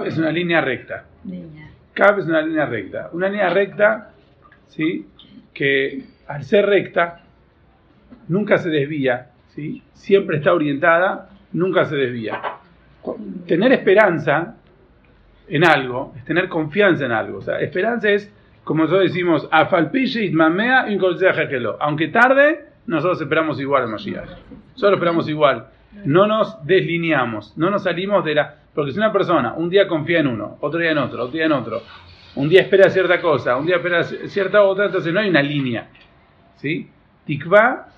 Es 0.05 0.19
una 0.19 0.31
línea 0.31 0.61
recta. 0.61 1.05
Línea. 1.25 1.71
Cab 1.95 2.19
es 2.19 2.27
una 2.27 2.43
línea 2.43 2.67
recta. 2.67 3.11
Una 3.12 3.29
línea 3.29 3.49
recta, 3.51 4.11
¿sí? 4.69 5.07
Que 5.55 6.05
al 6.27 6.45
ser 6.45 6.67
recta, 6.67 7.21
nunca 8.29 8.59
se 8.59 8.69
desvía, 8.71 9.31
¿sí? 9.49 9.83
Siempre 9.93 10.39
está 10.39 10.53
orientada, 10.53 11.31
nunca 11.52 11.85
se 11.85 11.97
desvía. 11.97 12.40
Tener 13.47 13.73
esperanza 13.73 14.56
en 15.49 15.64
algo 15.64 16.14
es 16.16 16.25
tener 16.25 16.49
confianza 16.49 17.04
en 17.04 17.12
algo. 17.12 17.40
Esperanza 17.61 18.11
es, 18.11 18.32
como 18.64 18.85
nosotros 18.85 19.12
decimos, 19.12 19.49
kelo. 21.49 21.76
Aunque 21.80 22.09
tarde, 22.09 22.66
nosotros 22.87 23.21
esperamos 23.21 23.61
igual 23.61 23.82
al 23.82 23.88
Mashiach. 23.88 24.30
Solo 24.75 24.94
esperamos 24.94 25.28
igual. 25.28 25.66
No 26.04 26.26
nos 26.26 26.64
deslineamos, 26.64 27.56
no 27.56 27.71
nos 27.71 27.82
salimos 27.82 28.25
de 28.25 28.35
la... 28.35 28.54
Porque 28.75 28.92
si 28.92 28.99
una 28.99 29.12
persona 29.12 29.54
un 29.54 29.68
día 29.68 29.87
confía 29.87 30.21
en 30.21 30.28
uno, 30.28 30.56
otro 30.61 30.80
día 30.80 30.92
en 30.92 30.99
otro, 30.99 31.25
otro 31.25 31.32
día 31.32 31.44
en 31.44 31.52
otro, 31.52 31.82
un 32.35 32.49
día 32.49 32.62
espera 32.62 32.88
cierta 32.88 33.21
cosa, 33.21 33.56
un 33.56 33.66
día 33.66 33.76
espera 33.76 34.02
cierta 34.04 34.62
otra, 34.62 34.87
entonces 34.87 35.12
no 35.12 35.21
hay 35.21 35.28
una 35.28 35.42
línea. 35.42 35.88
¿Sí? 36.56 36.88
Tikva 37.26 37.88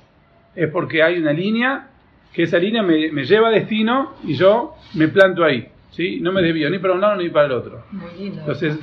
es 0.56 0.68
porque 0.70 1.02
hay 1.02 1.18
una 1.18 1.32
línea, 1.32 1.88
que 2.35 2.43
esa 2.43 2.59
línea 2.59 2.83
me, 2.83 3.11
me 3.12 3.25
lleva 3.25 3.49
a 3.49 3.50
destino 3.53 4.14
y 4.25 4.35
yo 4.35 4.75
me 4.95 5.09
planto 5.09 5.45
ahí. 5.45 5.69
¿Sí? 5.91 6.19
No 6.21 6.33
me 6.33 6.43
desvío 6.43 6.69
ni 6.71 6.81
para 6.81 6.95
un 6.95 7.00
lado 7.00 7.14
ni 7.14 7.29
para 7.29 7.47
el 7.47 7.53
otro. 7.53 7.85
Muy 7.93 8.11
lindo. 8.19 8.41
Entonces, 8.41 8.79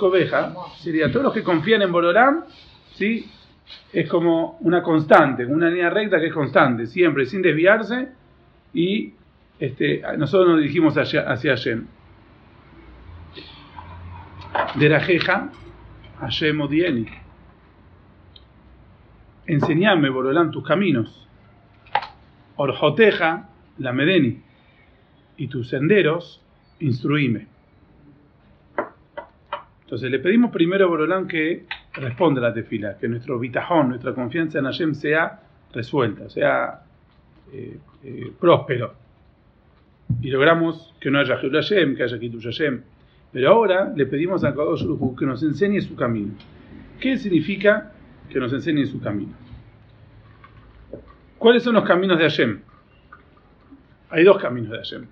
Koveja 0.00 0.52
sería 0.78 1.10
todos 1.12 1.26
los 1.26 1.32
que 1.32 1.44
confían 1.44 1.82
en 1.82 1.92
Borolam, 1.92 2.42
¿sí? 2.94 3.30
Es 3.92 4.08
como 4.08 4.58
una 4.62 4.82
constante, 4.82 5.46
una 5.46 5.70
línea 5.70 5.90
recta 5.90 6.18
que 6.18 6.26
es 6.26 6.34
constante, 6.34 6.88
siempre, 6.88 7.24
sin 7.26 7.40
desviarse, 7.40 8.08
y 8.74 9.14
este, 9.60 10.02
nosotros 10.18 10.50
nos 10.50 10.58
dirigimos 10.58 10.98
hacia, 10.98 11.20
hacia 11.30 11.52
Hashem. 11.52 11.86
De 14.74 14.88
la 14.88 14.98
jeja, 14.98 15.50
Hashem 16.18 16.60
Odieni. 16.60 17.06
Enseñame, 19.46 20.10
Borolam, 20.10 20.50
tus 20.50 20.66
caminos. 20.66 21.25
Orjoteja, 22.56 23.48
la 23.78 23.92
Medeni. 23.92 24.40
Y 25.36 25.48
tus 25.48 25.68
senderos, 25.68 26.42
instruíme. 26.80 27.46
Entonces 29.82 30.10
le 30.10 30.18
pedimos 30.18 30.50
primero 30.50 30.86
a 30.86 30.88
Borolán 30.88 31.28
que 31.28 31.64
responda 31.94 32.40
a 32.40 32.48
la 32.48 32.54
tefila, 32.54 32.98
que 32.98 33.08
nuestro 33.08 33.38
vitajón, 33.38 33.90
nuestra 33.90 34.14
confianza 34.14 34.58
en 34.58 34.64
Hashem 34.64 34.94
sea 34.94 35.40
resuelta, 35.72 36.28
sea 36.28 36.82
eh, 37.52 37.78
eh, 38.02 38.32
próspero. 38.40 38.94
Y 40.20 40.30
logramos 40.30 40.94
que 41.00 41.10
no 41.10 41.20
haya 41.20 41.36
Hashem, 41.36 41.96
que 41.96 42.02
haya 42.02 42.18
Kitush 42.18 42.44
Hashem. 42.44 42.82
Pero 43.32 43.50
ahora 43.50 43.92
le 43.94 44.06
pedimos 44.06 44.44
a 44.44 44.54
Kadosh 44.54 44.84
que 45.18 45.26
nos 45.26 45.42
enseñe 45.42 45.80
su 45.80 45.94
camino. 45.94 46.32
¿Qué 47.00 47.18
significa 47.18 47.92
que 48.30 48.40
nos 48.40 48.52
enseñe 48.52 48.86
su 48.86 49.00
camino? 49.00 49.45
¿Cuáles 51.38 51.62
son 51.62 51.74
los 51.74 51.84
caminos 51.84 52.18
de 52.18 52.24
Hashem? 52.24 52.60
Hay 54.08 54.24
dos 54.24 54.38
caminos 54.38 54.70
de 54.70 54.78
Hashem. 54.78 55.06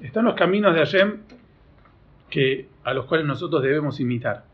Están 0.00 0.26
los 0.26 0.34
caminos 0.34 0.74
de 0.74 0.80
Hashem 0.80 1.18
que, 2.28 2.68
a 2.84 2.92
los 2.92 3.06
cuales 3.06 3.26
nosotros 3.26 3.62
debemos 3.62 3.98
imitar. 3.98 4.44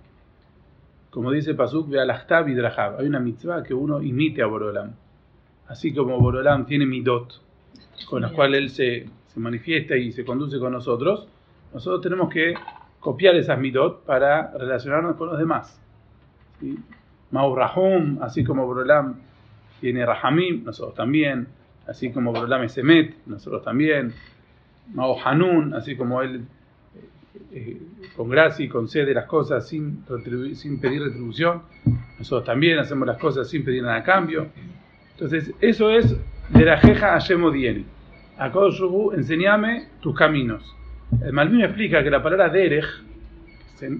Como 1.10 1.32
dice 1.32 1.54
Pasuk, 1.54 1.92
al 1.96 2.10
y. 2.10 2.60
Hay 2.98 3.06
una 3.06 3.18
mitzvah 3.18 3.64
que 3.64 3.74
uno 3.74 4.00
imite 4.00 4.42
a 4.42 4.46
Borolam. 4.46 4.92
Así 5.66 5.92
como 5.92 6.20
Borolam 6.20 6.66
tiene 6.66 6.86
midot, 6.86 7.40
con 8.08 8.22
las 8.22 8.30
cuales 8.32 8.60
él 8.60 8.70
se, 8.70 9.06
se 9.26 9.40
manifiesta 9.40 9.96
y 9.96 10.12
se 10.12 10.24
conduce 10.24 10.58
con 10.60 10.72
nosotros, 10.72 11.26
nosotros 11.74 12.00
tenemos 12.00 12.32
que 12.32 12.54
copiar 13.00 13.34
esas 13.34 13.58
midot 13.58 14.04
para 14.04 14.52
relacionarnos 14.52 15.16
con 15.16 15.28
los 15.28 15.38
demás. 15.38 15.80
¿Sí? 16.60 16.78
Mau 17.32 17.54
Rahum, 17.54 18.22
así 18.22 18.44
como 18.44 18.66
Borolam 18.66 19.16
tiene 19.80 20.04
Rahamim, 20.04 20.64
nosotros 20.64 20.94
también. 20.94 21.48
Así 21.86 22.10
como 22.10 22.32
Borolam 22.32 22.62
es 22.64 22.76
Emet, 22.78 23.14
nosotros 23.26 23.64
también. 23.64 24.12
Mao 24.92 25.16
Hanun, 25.24 25.74
así 25.74 25.96
como 25.96 26.22
él 26.22 26.42
eh, 26.94 27.00
eh, 27.52 27.82
con 28.16 28.28
gracia 28.28 28.64
y 28.64 28.68
concede 28.68 29.12
las 29.14 29.26
cosas 29.26 29.68
sin, 29.68 30.04
sin 30.54 30.80
pedir 30.80 31.02
retribución, 31.02 31.62
nosotros 32.18 32.44
también 32.44 32.78
hacemos 32.78 33.06
las 33.06 33.18
cosas 33.18 33.48
sin 33.48 33.64
pedir 33.64 33.82
nada 33.82 33.96
a 33.96 34.02
cambio. 34.02 34.48
Entonces, 35.12 35.52
eso 35.60 35.90
es 35.90 36.16
de 36.50 36.64
la 36.64 36.78
jeja 36.78 37.12
Hashem 37.12 37.42
Odieni. 37.44 37.84
A 38.38 38.50
Kodesh 38.50 38.78
Rubu, 38.78 39.12
enseñame 39.12 39.88
tus 40.00 40.16
caminos. 40.16 40.74
El 41.22 41.32
Malvin 41.32 41.62
explica 41.62 42.02
que 42.02 42.10
la 42.10 42.22
palabra 42.22 42.48
Derech, 42.48 42.86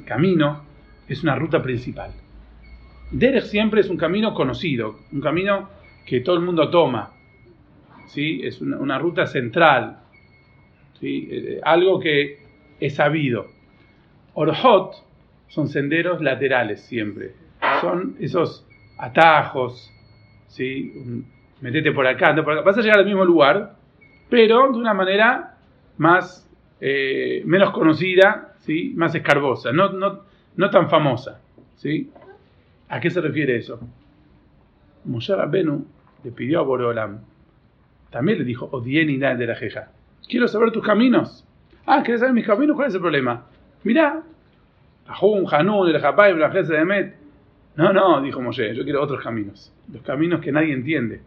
camino, 0.04 0.62
es 1.08 1.22
una 1.22 1.34
ruta 1.36 1.62
principal. 1.62 2.12
Derech 3.10 3.44
siempre 3.44 3.80
es 3.80 3.88
un 3.88 3.96
camino 3.96 4.34
conocido, 4.34 4.98
un 5.12 5.20
camino 5.20 5.68
que 6.06 6.20
todo 6.20 6.36
el 6.36 6.42
mundo 6.42 6.68
toma. 6.70 7.12
¿sí? 8.08 8.40
Es 8.42 8.60
una, 8.60 8.98
ruta 8.98 9.26
central, 9.26 9.98
¿sí? 11.00 11.28
Eh, 11.30 11.60
algo 11.62 12.00
que 12.00 12.38
es 12.80 12.94
sabido. 12.94 13.46
Orhot 14.34 14.94
son 15.48 15.68
senderos 15.68 16.20
laterales 16.20 16.80
siempre. 16.82 17.34
Son 17.80 18.16
esos 18.20 18.66
atajos, 18.98 19.90
¿sí? 20.46 21.24
Metete 21.60 21.92
por 21.92 22.06
acá, 22.06 22.30
anda 22.30 22.44
por 22.44 22.52
acá. 22.52 22.62
Vas 22.62 22.78
a 22.78 22.82
llegar 22.82 22.98
al 22.98 23.06
mismo 23.06 23.24
lugar, 23.24 23.76
pero 24.28 24.70
de 24.70 24.78
una 24.78 24.94
manera 24.94 25.56
más, 25.96 26.48
eh, 26.80 27.42
menos 27.44 27.72
conocida, 27.72 28.54
¿sí? 28.60 28.92
más 28.96 29.14
escarbosa, 29.14 29.72
no, 29.72 29.90
no, 29.92 30.20
no 30.56 30.70
tan 30.70 30.88
famosa. 30.88 31.40
¿sí? 31.76 32.10
¿A 32.88 33.00
qué 33.00 33.10
se 33.10 33.20
refiere 33.20 33.56
eso? 33.56 33.80
Moshe 35.04 35.34
Rabbenu 35.34 35.86
le 36.24 36.30
pidió 36.32 36.60
a 36.60 36.62
Borolam, 36.62 37.20
también 38.10 38.38
le 38.38 38.44
dijo, 38.44 38.68
Odien 38.72 39.10
y 39.10 39.16
de 39.18 39.46
la 39.46 39.54
jeja, 39.54 39.90
quiero 40.28 40.48
saber 40.48 40.70
tus 40.72 40.84
caminos. 40.84 41.44
Ah, 41.86 42.02
¿quieres 42.02 42.20
saber 42.20 42.34
mis 42.34 42.46
caminos? 42.46 42.76
¿Cuál 42.76 42.88
es 42.88 42.94
el 42.94 43.00
problema? 43.00 43.46
Mirá, 43.84 44.22
Ahun, 45.06 45.46
Hanun, 45.50 45.88
el 45.88 46.00
Japay, 46.00 46.36
la 46.36 46.50
Jesa 46.50 46.74
de 46.74 46.84
Met. 46.84 47.14
No, 47.76 47.92
no, 47.92 48.20
dijo 48.20 48.40
Moshe, 48.42 48.74
yo 48.74 48.84
quiero 48.84 49.02
otros 49.02 49.22
caminos, 49.22 49.72
los 49.92 50.02
caminos 50.02 50.40
que 50.40 50.52
nadie 50.52 50.72
entiende. 50.74 51.20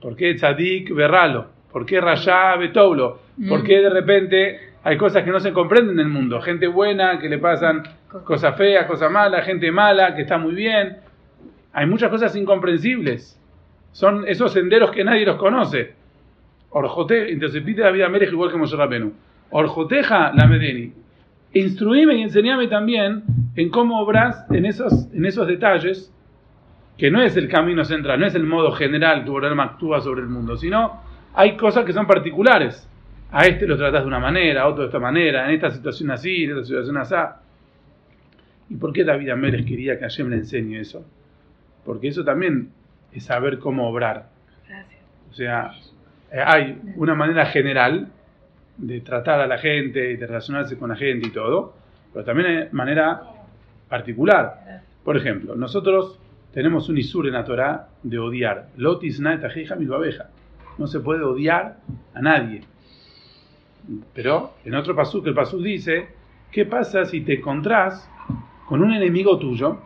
¿Por 0.00 0.16
qué 0.16 0.34
Tzadik 0.34 0.92
Berralo? 0.94 1.48
¿Por 1.70 1.84
qué 1.86 2.00
Rayá 2.00 2.56
Betoulo? 2.56 3.20
¿Por 3.48 3.60
Mm. 3.60 3.64
qué 3.64 3.80
de 3.80 3.90
repente 3.90 4.60
hay 4.82 4.96
cosas 4.96 5.22
que 5.24 5.30
no 5.30 5.38
se 5.40 5.52
comprenden 5.52 6.00
en 6.00 6.06
el 6.06 6.08
mundo. 6.08 6.40
Gente 6.40 6.66
buena, 6.66 7.18
que 7.18 7.28
le 7.28 7.38
pasan 7.38 7.82
cosas 8.24 8.56
feas, 8.56 8.86
cosas 8.86 9.10
malas, 9.12 9.44
gente 9.44 9.70
mala, 9.70 10.14
que 10.16 10.22
está 10.22 10.38
muy 10.38 10.54
bien. 10.54 10.96
Hay 11.72 11.86
muchas 11.86 12.10
cosas 12.10 12.34
incomprensibles. 12.36 13.40
Son 13.92 14.26
esos 14.26 14.52
senderos 14.52 14.90
que 14.90 15.04
nadie 15.04 15.26
los 15.26 15.36
conoce. 15.36 15.94
Orjote, 16.70 17.32
entonces 17.32 17.62
pide 17.62 17.82
la 17.82 17.90
vida 17.90 18.08
Merech 18.08 18.32
igual 18.32 18.50
que 18.50 18.56
Moshe 18.56 18.76
Rabenu. 18.76 19.12
Orjoteja 19.50 20.32
la 20.34 20.46
Medeni. 20.46 20.92
Instruíme 21.52 22.14
y 22.14 22.22
enseñame 22.22 22.68
también 22.68 23.24
en 23.56 23.70
cómo 23.70 24.00
obras 24.00 24.46
en 24.50 24.66
esos, 24.66 25.12
en 25.12 25.26
esos 25.26 25.48
detalles, 25.48 26.12
que 26.96 27.10
no 27.10 27.20
es 27.20 27.36
el 27.36 27.48
camino 27.48 27.84
central, 27.84 28.20
no 28.20 28.26
es 28.26 28.34
el 28.34 28.44
modo 28.44 28.70
general 28.72 29.24
que 29.24 29.30
Borolama 29.30 29.64
actúa 29.64 30.00
sobre 30.00 30.20
el 30.20 30.28
mundo, 30.28 30.56
sino 30.56 31.00
hay 31.34 31.56
cosas 31.56 31.84
que 31.84 31.92
son 31.92 32.06
particulares. 32.06 32.86
A 33.32 33.46
este 33.46 33.66
lo 33.66 33.76
tratas 33.76 34.02
de 34.02 34.08
una 34.08 34.18
manera, 34.18 34.62
a 34.62 34.68
otro 34.68 34.82
de 34.82 34.88
esta 34.88 34.98
manera, 34.98 35.48
en 35.48 35.54
esta 35.54 35.70
situación 35.70 36.10
así, 36.10 36.44
en 36.44 36.50
esta 36.50 36.64
situación 36.64 36.96
así. 36.98 37.14
¿Y 38.70 38.76
por 38.76 38.92
qué 38.92 39.02
David 39.02 39.30
Amérez 39.30 39.64
quería 39.66 39.98
que 39.98 40.02
Hashem 40.02 40.28
le 40.30 40.36
enseñe 40.36 40.80
eso? 40.80 41.04
Porque 41.84 42.08
eso 42.08 42.24
también 42.24 42.70
es 43.12 43.24
saber 43.24 43.58
cómo 43.58 43.88
obrar. 43.88 44.28
Gracias. 44.68 45.00
O 45.30 45.34
sea, 45.34 45.72
eh, 46.32 46.42
hay 46.44 46.80
una 46.96 47.14
manera 47.14 47.46
general 47.46 48.08
de 48.76 49.00
tratar 49.00 49.40
a 49.40 49.46
la 49.46 49.58
gente 49.58 50.12
y 50.12 50.16
de 50.16 50.26
relacionarse 50.26 50.78
con 50.78 50.90
la 50.90 50.96
gente 50.96 51.28
y 51.28 51.30
todo, 51.30 51.74
pero 52.12 52.24
también 52.24 52.46
hay 52.46 52.68
manera 52.72 53.22
particular. 53.88 54.82
Por 55.04 55.16
ejemplo, 55.16 55.54
nosotros 55.54 56.18
tenemos 56.52 56.88
un 56.88 56.98
isur 56.98 57.26
en 57.26 57.34
la 57.34 57.44
Torah 57.44 57.88
de 58.02 58.18
odiar. 58.18 58.68
Lotis 58.76 59.20
milbabeja. 59.20 60.30
No 60.78 60.86
se 60.86 61.00
puede 61.00 61.22
odiar 61.22 61.78
a 62.14 62.22
nadie. 62.22 62.62
Pero 64.14 64.54
en 64.64 64.74
otro 64.74 64.94
pasuk, 64.94 65.26
el 65.26 65.34
pasuk 65.34 65.62
dice, 65.62 66.08
¿qué 66.50 66.64
pasa 66.64 67.04
si 67.04 67.22
te 67.22 67.34
encontrás 67.34 68.08
con 68.66 68.82
un 68.82 68.92
enemigo 68.92 69.38
tuyo 69.38 69.78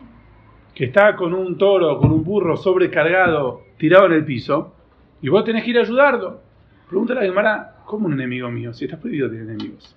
que 0.75 0.85
está 0.85 1.15
con 1.15 1.33
un 1.33 1.57
toro, 1.57 1.97
con 1.97 2.11
un 2.11 2.23
burro 2.23 2.57
sobrecargado, 2.57 3.61
tirado 3.77 4.07
en 4.07 4.11
el 4.11 4.25
piso, 4.25 4.75
y 5.21 5.29
vos 5.29 5.45
tenés 5.45 5.63
que 5.63 5.71
ir 5.71 5.77
a 5.77 5.81
ayudarlo? 5.81 6.41
Pregúntale 6.89 7.21
a 7.21 7.23
Gemara, 7.23 7.77
¿cómo 7.85 8.07
un 8.07 8.13
enemigo 8.13 8.51
mío? 8.51 8.73
Si 8.73 8.85
estás 8.85 8.99
prohibido 8.99 9.29
tener 9.29 9.45
enemigos. 9.45 9.95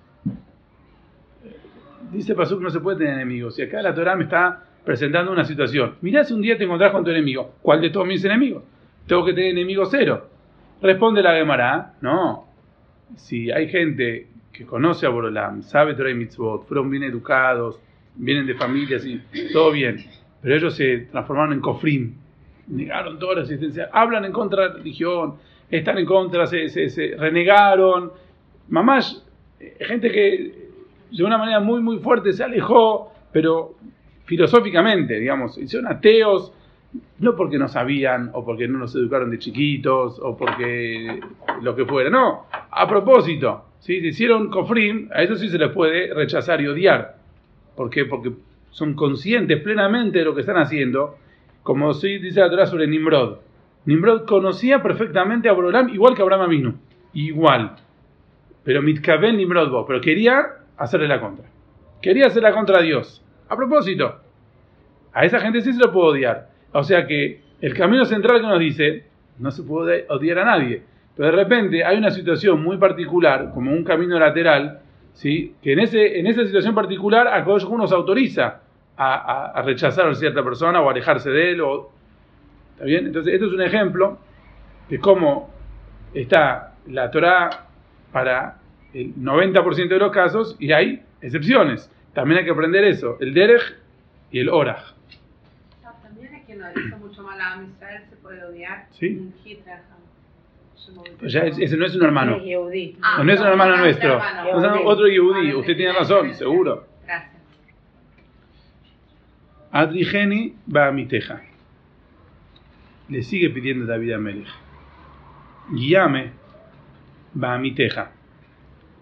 Dice 2.13 2.35
Pasuk 2.35 2.63
no 2.63 2.71
se 2.71 2.81
puede 2.81 2.99
tener 2.99 3.15
enemigos. 3.15 3.59
Y 3.59 3.63
acá 3.63 3.83
la 3.83 3.95
Torah 3.95 4.17
me 4.17 4.25
está 4.25 4.65
presentando 4.85 5.33
una 5.33 5.45
situación. 5.45 5.97
Mirá 6.01 6.25
si 6.25 6.33
un 6.33 6.41
día 6.41 6.57
te 6.57 6.65
encontrás 6.65 6.93
con 6.93 7.05
tu 7.05 7.11
enemigo. 7.11 7.57
¿Cuál 7.61 7.83
de 7.83 7.91
todos 7.91 8.07
mis 8.07 8.25
enemigos? 8.25 8.63
Tengo 9.07 9.25
que 9.25 9.35
tener 9.35 9.51
enemigo 9.51 9.85
cero. 9.87 10.29
Responde 10.81 11.23
la 11.23 11.35
Gemara, 11.35 11.95
no. 12.01 12.47
Si 13.17 13.51
hay 13.51 13.69
gente 13.69 14.29
que 14.53 14.65
conoce 14.65 15.07
a 15.07 15.09
Borolam, 15.11 15.63
sabe 15.63 15.95
Torah 15.95 16.11
y 16.11 16.15
Mitzvot, 16.15 16.67
fueron 16.67 16.89
bien 16.89 17.03
educados, 17.03 17.81
vienen 18.15 18.47
de 18.47 18.55
familias 18.55 19.05
y 19.05 19.21
todo 19.53 19.73
bien, 19.73 19.99
pero 20.41 20.55
ellos 20.57 20.75
se 20.75 20.99
transformaron 21.11 21.53
en 21.55 21.61
cofrim, 21.61 22.15
negaron 22.69 23.19
toda 23.19 23.37
la 23.37 23.41
existencia, 23.43 23.89
hablan 23.93 24.25
en 24.25 24.33
contra 24.33 24.65
de 24.65 24.69
la 24.71 24.75
religión, 24.77 25.35
están 25.71 25.99
en 25.99 26.07
contra, 26.07 26.47
se, 26.47 26.69
se- 26.69 26.89
se 26.91 27.15
renegaron. 27.17 28.13
Mamás, 28.69 29.27
eh, 29.61 29.77
gente 29.81 30.11
que 30.11 30.69
de 31.11 31.25
una 31.25 31.39
manera 31.39 31.61
muy, 31.61 31.81
muy 31.81 31.99
fuerte 31.99 32.33
se 32.33 32.45
alejó, 32.45 33.13
pero 33.33 33.75
filosóficamente, 34.25 35.19
digamos, 35.19 35.57
hicieron 35.59 35.91
ateos, 35.91 36.53
no 37.19 37.35
porque 37.35 37.59
no 37.59 37.69
sabían, 37.69 38.31
o 38.35 38.45
porque 38.45 38.69
no 38.69 38.79
los 38.79 38.95
educaron 38.95 39.31
de 39.31 39.39
chiquitos, 39.39 40.19
o 40.23 40.37
porque 40.37 41.21
lo 41.63 41.75
que 41.75 41.85
fuera, 41.87 42.11
no, 42.11 42.45
a 42.71 42.87
propósito, 42.87 43.65
¿sí? 43.81 44.01
se 44.01 44.07
hicieron 44.09 44.49
cofrim, 44.51 45.09
a 45.13 45.23
eso 45.23 45.35
sí 45.37 45.49
se 45.49 45.59
les 45.59 45.71
puede 45.71 46.13
rechazar 46.15 46.61
y 46.61 46.67
odiar. 46.67 47.17
¿Por 47.77 47.89
qué? 47.91 48.05
Porque 48.05 48.33
son 48.71 48.95
conscientes 48.95 49.61
plenamente 49.61 50.19
de 50.19 50.25
lo 50.25 50.35
que 50.35 50.43
están 50.43 50.57
haciendo, 50.57 51.17
como 51.63 51.93
sí 51.95 52.19
dice 52.19 52.41
la 52.41 52.51
Torah 52.51 52.67
sobre 52.67 52.87
Nimrod. 52.87 53.39
Nimrod 53.85 54.27
conocía 54.27 54.83
perfectamente 54.83 55.49
a 55.49 55.53
Borolam 55.53 55.89
igual 55.89 56.15
que 56.15 56.23
Abraham 56.23 56.51
vino, 56.51 56.75
igual. 57.13 57.77
Pero 58.65 58.83
Mitkaben 58.83 59.37
Nimrod 59.37 59.71
vos, 59.71 59.85
pero 59.87 60.01
quería 60.01 60.47
hacerle 60.77 61.09
la 61.09 61.21
contra. 61.21 61.47
Quería 62.01 62.27
hacer 62.27 62.43
la 62.43 62.53
contra 62.53 62.81
Dios. 62.83 63.25
A 63.49 63.57
propósito. 63.57 64.21
A 65.13 65.25
esa 65.25 65.41
gente 65.41 65.63
sí 65.63 65.73
se 65.73 65.81
lo 65.81 65.93
puede 65.93 66.09
odiar. 66.11 66.49
O 66.73 66.85
sea 66.85 67.07
que 67.07 67.41
el 67.61 67.75
camino 67.75 68.05
central 68.05 68.41
que 68.41 68.47
nos 68.47 68.61
dice, 68.61 69.05
no 69.39 69.51
se 69.51 69.63
puede 69.63 70.07
odiar 70.09 70.39
a 70.41 70.45
nadie. 70.45 70.83
Pero 71.17 71.31
de 71.31 71.37
repente 71.37 71.85
hay 71.85 71.99
una 71.99 72.11
situación 72.11 72.63
muy 72.63 72.77
particular, 72.77 73.51
como 73.53 73.73
un 73.73 73.83
camino 73.85 74.19
lateral, 74.19 74.81
¿sí? 75.19 75.55
que 75.63 75.73
en, 75.73 75.81
ese, 75.81 76.19
en 76.21 76.27
esa 76.29 76.45
situación 76.47 76.75
particular 76.75 77.27
a 77.29 77.45
Kodesh 77.45 77.65
Hu 77.65 77.77
nos 77.77 77.91
autoriza 77.93 78.61
a, 78.97 79.15
a- 79.15 79.47
a 79.59 79.63
rechazar 79.63 80.07
a 80.09 80.15
cierta 80.15 80.43
persona 80.45 80.81
o 80.81 80.89
alejarse 80.89 81.29
de 81.31 81.53
él. 81.53 81.61
O, 81.61 81.91
¿Está 82.75 82.85
bien? 82.85 83.07
Entonces, 83.07 83.35
esto 83.35 83.47
es 83.47 83.53
un 83.53 83.63
ejemplo 83.63 84.19
de 84.89 84.99
cómo 85.01 85.51
está 86.15 86.75
la 86.87 87.11
Torah 87.11 87.67
para 88.13 88.59
el 88.95 89.15
90% 89.17 89.89
de 89.89 89.99
los 89.99 90.13
casos 90.13 90.57
y 90.61 90.73
hay 90.73 91.03
excepciones. 91.21 91.91
También 92.15 92.39
hay 92.39 92.45
que 92.45 92.53
aprender 92.53 92.85
eso, 92.85 93.17
el 93.21 93.35
Derech 93.35 93.77
y 94.31 94.39
el 94.41 94.49
Orach. 94.49 94.93
No, 95.83 95.91
también 96.03 96.35
es 96.35 96.47
que 96.47 96.55
nos 96.55 96.71
hizo 96.77 96.97
mucho 96.99 97.23
mal 97.25 97.41
a 97.41 97.61
Israel, 97.63 98.03
se 98.09 98.17
puede 98.17 98.45
odiar. 98.45 98.87
Sí. 98.93 99.31
Ese 101.23 101.77
no 101.77 101.87
es 101.87 101.95
un 101.97 102.05
hermano. 102.05 102.37
Es. 102.37 102.97
Ah, 103.03 103.23
no 103.25 103.33
es 103.33 103.41
un 103.41 103.47
hermano 103.47 103.77
no, 103.77 103.83
nuestro. 103.83 104.15
hermano. 104.15 104.83
Otro 104.85 105.09
Yehudí. 105.09 105.53
Usted 105.55 105.77
tiene 105.77 105.93
razón, 105.93 106.35
seguro. 106.35 106.87
Gracias. 107.05 107.43
Adrigeni 109.73 110.55
va 110.75 110.89
a 110.89 110.93
mi 110.93 111.07
teja. 111.07 111.43
Le 113.09 113.23
sigue 113.23 113.51
pidiendo 113.51 113.87
David 113.87 114.13
a 114.13 114.19
Melech. 114.19 114.49
Guíame 115.71 116.33
va 117.43 117.55
a 117.55 117.59
mi 117.59 117.75
teja. 117.75 118.13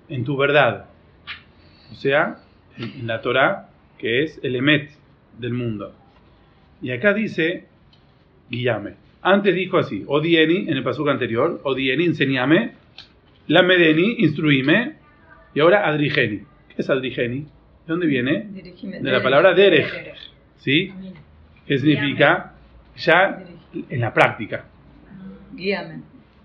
En 0.09 0.25
tu 0.25 0.37
verdad. 0.37 0.87
O 1.93 1.95
sea, 1.95 2.39
en, 2.77 3.01
en 3.01 3.07
la 3.07 3.21
Torah, 3.21 3.69
que 3.99 4.23
es 4.23 4.41
el 4.43 4.57
Emet 4.57 4.91
del 5.39 5.53
mundo. 5.53 5.95
Y 6.81 6.91
acá 6.91 7.15
dice, 7.15 7.67
guíame. 8.51 9.06
Antes 9.23 9.55
dijo 9.55 9.79
así, 9.79 10.05
Odieni, 10.07 10.69
en 10.69 10.77
el 10.77 10.83
pasuk 10.83 11.09
anterior, 11.09 11.61
Odieni, 11.65 12.05
enseñame. 12.07 12.73
La 13.49 13.63
Medeni, 13.63 14.17
instruíme. 14.19 14.95
Y 15.55 15.61
ahora 15.61 15.87
Adrigeni. 15.89 16.39
¿Qué 16.69 16.75
es 16.83 16.91
Adrigeni? 16.91 17.41
¿De 17.41 17.49
dónde 17.87 18.07
viene? 18.07 18.47
Dirigime. 18.51 19.01
De 19.01 19.11
la 19.11 19.23
palabra 19.23 19.55
derech. 19.55 19.87
¿Sí? 20.57 20.93
¿Qué 21.67 21.79
significa? 21.79 22.53
Ya 22.97 23.43
en 23.89 24.01
la 24.01 24.13
práctica. 24.13 24.65
Guíame. 25.55 26.01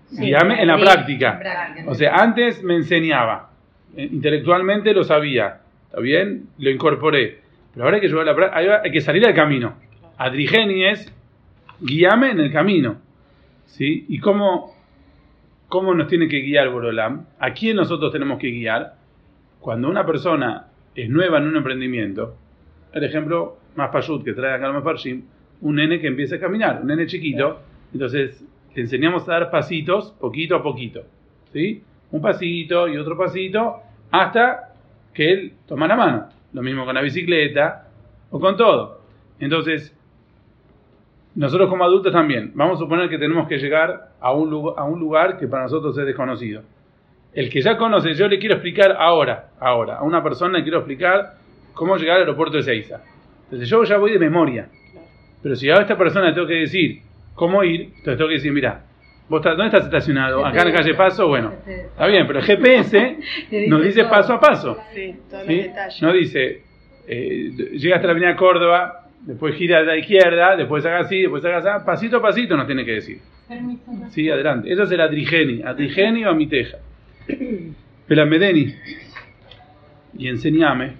Sí, 0.06 0.24
Guíame 0.26 0.60
en 0.62 0.68
la 0.68 0.76
sí, 0.76 0.82
práctica. 0.82 1.38
práctica. 1.38 1.90
O 1.90 1.94
sea, 1.94 2.14
antes 2.16 2.62
me 2.62 2.76
enseñaba. 2.76 3.50
Eh, 3.96 4.08
Intelectualmente 4.12 4.92
lo 4.92 5.04
sabía. 5.04 5.60
¿Está 5.88 6.00
bien? 6.00 6.44
Lo 6.58 6.70
incorporé. 6.70 7.40
Pero 7.72 7.84
ahora 7.84 7.96
hay 7.96 8.00
que 8.00 8.08
llevar 8.08 8.26
la. 8.26 8.80
Hay 8.84 8.90
que 8.90 9.00
salir 9.00 9.26
al 9.26 9.34
camino. 9.34 9.74
Adrigeni 10.18 10.84
es 10.86 11.12
guíame 11.82 12.30
en 12.30 12.40
el 12.40 12.52
camino. 12.52 12.96
¿Sí? 13.66 14.06
¿Y 14.08 14.18
cómo, 14.18 14.74
cómo 15.68 15.94
nos 15.94 16.08
tiene 16.08 16.28
que 16.28 16.40
guiar 16.40 16.70
Borolam? 16.70 17.26
¿A 17.38 17.52
quién 17.52 17.76
nosotros 17.76 18.12
tenemos 18.12 18.38
que 18.38 18.50
guiar? 18.50 18.96
Cuando 19.60 19.88
una 19.88 20.04
persona 20.04 20.66
es 20.94 21.08
nueva 21.08 21.38
en 21.38 21.46
un 21.46 21.56
emprendimiento, 21.56 22.36
el 22.92 23.04
ejemplo 23.04 23.58
más 23.76 23.90
payut 23.90 24.24
que 24.24 24.34
trae 24.34 24.54
acá 24.54 24.66
el 24.66 24.74
Mefarshim, 24.74 25.22
un 25.62 25.76
nene 25.76 26.00
que 26.00 26.08
empieza 26.08 26.36
a 26.36 26.40
caminar, 26.40 26.80
un 26.82 26.88
nene 26.88 27.06
chiquito, 27.06 27.60
entonces 27.92 28.44
le 28.74 28.82
enseñamos 28.82 29.28
a 29.28 29.32
dar 29.32 29.50
pasitos 29.50 30.12
poquito 30.20 30.56
a 30.56 30.62
poquito, 30.62 31.02
¿sí? 31.52 31.82
Un 32.10 32.20
pasito 32.20 32.88
y 32.88 32.96
otro 32.96 33.16
pasito 33.16 33.76
hasta 34.10 34.74
que 35.14 35.32
él 35.32 35.52
toma 35.66 35.86
la 35.86 35.96
mano. 35.96 36.28
Lo 36.52 36.62
mismo 36.62 36.84
con 36.84 36.94
la 36.94 37.00
bicicleta 37.00 37.88
o 38.30 38.38
con 38.38 38.56
todo. 38.56 39.00
Entonces, 39.38 39.96
nosotros 41.34 41.68
como 41.68 41.84
adultos 41.84 42.12
también, 42.12 42.52
vamos 42.54 42.76
a 42.76 42.78
suponer 42.80 43.08
que 43.08 43.18
tenemos 43.18 43.48
que 43.48 43.58
llegar 43.58 44.10
a 44.20 44.32
un, 44.32 44.50
lugar, 44.50 44.74
a 44.78 44.84
un 44.84 45.00
lugar 45.00 45.38
que 45.38 45.46
para 45.48 45.62
nosotros 45.64 45.96
es 45.96 46.04
desconocido. 46.06 46.62
El 47.32 47.48
que 47.48 47.62
ya 47.62 47.76
conoce, 47.78 48.12
yo 48.14 48.28
le 48.28 48.38
quiero 48.38 48.56
explicar 48.56 48.94
ahora, 48.98 49.48
ahora, 49.58 49.96
a 49.96 50.02
una 50.02 50.22
persona 50.22 50.58
le 50.58 50.62
quiero 50.62 50.78
explicar 50.78 51.34
cómo 51.72 51.96
llegar 51.96 52.16
al 52.16 52.22
aeropuerto 52.22 52.58
de 52.58 52.62
Seiza. 52.62 53.00
Entonces 53.44 53.68
yo 53.68 53.82
ya 53.84 53.96
voy 53.96 54.12
de 54.12 54.18
memoria. 54.18 54.68
Pero 55.42 55.56
si 55.56 55.70
a 55.70 55.74
esta 55.76 55.96
persona 55.96 56.28
le 56.28 56.34
tengo 56.34 56.46
que 56.46 56.54
decir 56.54 57.00
cómo 57.34 57.64
ir, 57.64 57.80
entonces 57.82 58.16
tengo 58.18 58.28
que 58.28 58.34
decir, 58.34 58.52
mira, 58.52 58.82
¿vos 59.28 59.40
estás- 59.40 59.56
¿dónde 59.56 59.74
estás 59.74 59.84
estacionado? 59.86 60.44
Acá 60.44 60.60
en 60.62 60.68
la 60.68 60.74
calle 60.74 60.94
Paso, 60.94 61.26
bueno, 61.28 61.52
está 61.66 62.06
bien, 62.06 62.26
pero 62.26 62.40
el 62.40 62.44
GPS 62.44 63.18
nos 63.68 63.82
dice 63.82 64.04
paso 64.04 64.34
a 64.34 64.40
paso. 64.40 64.76
Sí, 64.94 65.16
todos 65.30 65.46
¿sí? 65.46 65.56
los 65.56 65.64
detalles. 65.64 66.02
No 66.02 66.12
dice, 66.12 66.62
eh, 67.08 67.50
llega 67.72 67.96
hasta 67.96 68.06
la 68.08 68.12
avenida 68.12 68.36
Córdoba, 68.36 69.01
después 69.22 69.54
gira 69.56 69.78
a 69.78 69.82
la 69.82 69.96
izquierda, 69.96 70.56
después 70.56 70.84
haga 70.84 71.00
así, 71.00 71.22
después 71.22 71.44
haga 71.44 71.58
así, 71.58 71.84
pasito 71.86 72.16
a 72.18 72.22
pasito 72.22 72.56
nos 72.56 72.66
tiene 72.66 72.84
que 72.84 72.92
decir. 72.92 73.20
Sí, 74.10 74.30
adelante. 74.30 74.72
Eso 74.72 74.84
es 74.84 74.90
el 74.90 75.00
Adrigeni. 75.00 75.62
Adrigeni 75.62 76.24
o 76.24 76.30
Amiteja. 76.30 76.78
Pero 78.06 78.26
Medeni. 78.26 78.74
y 80.16 80.28
enséñame. 80.28 80.94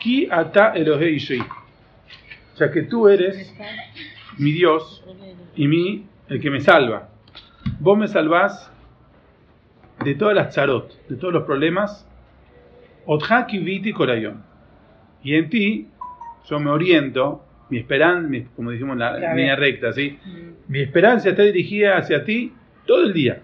Ki 0.00 0.28
ata 0.30 0.72
Elohei 0.74 1.14
Ishei. 1.14 1.40
O 1.40 2.56
sea 2.56 2.70
que 2.70 2.82
tú 2.82 3.08
eres 3.08 3.54
mi 4.38 4.52
Dios 4.52 5.04
y 5.56 5.68
mi, 5.68 6.06
el 6.28 6.40
que 6.40 6.50
me 6.50 6.60
salva. 6.60 7.08
Vos 7.80 7.98
me 7.98 8.08
salvás 8.08 8.72
de 10.04 10.14
todas 10.14 10.34
las 10.34 10.54
charot, 10.54 10.92
de 11.08 11.16
todos 11.16 11.34
los 11.34 11.44
problemas. 11.44 12.08
Otja 13.06 13.46
kiviti 13.46 13.92
korayón. 13.92 14.44
Y 15.22 15.34
en 15.34 15.50
ti 15.50 15.88
yo 16.48 16.60
me 16.60 16.70
oriento, 16.70 17.44
mi 17.70 17.78
esperanza, 17.78 18.28
mi- 18.28 18.42
como 18.44 18.70
dijimos 18.70 18.94
en 18.94 18.98
la 19.00 19.18
línea 19.34 19.56
recta, 19.56 19.92
¿sí? 19.92 20.18
Mi 20.68 20.80
esperanza 20.80 21.30
está 21.30 21.42
dirigida 21.42 21.96
hacia 21.96 22.24
ti 22.24 22.52
todo 22.86 23.02
el 23.04 23.12
día. 23.12 23.42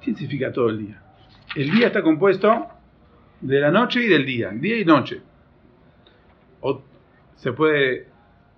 ¿Qué 0.00 0.14
significa 0.14 0.52
todo 0.52 0.68
el 0.70 0.78
día? 0.86 1.02
El 1.54 1.70
día 1.70 1.88
está 1.88 2.02
compuesto 2.02 2.66
de 3.40 3.60
la 3.60 3.70
noche 3.70 4.02
y 4.04 4.08
del 4.08 4.24
día, 4.24 4.50
día 4.50 4.78
y 4.78 4.84
noche. 4.84 5.20
O 6.60 6.82
se 7.34 7.52
puede 7.52 8.08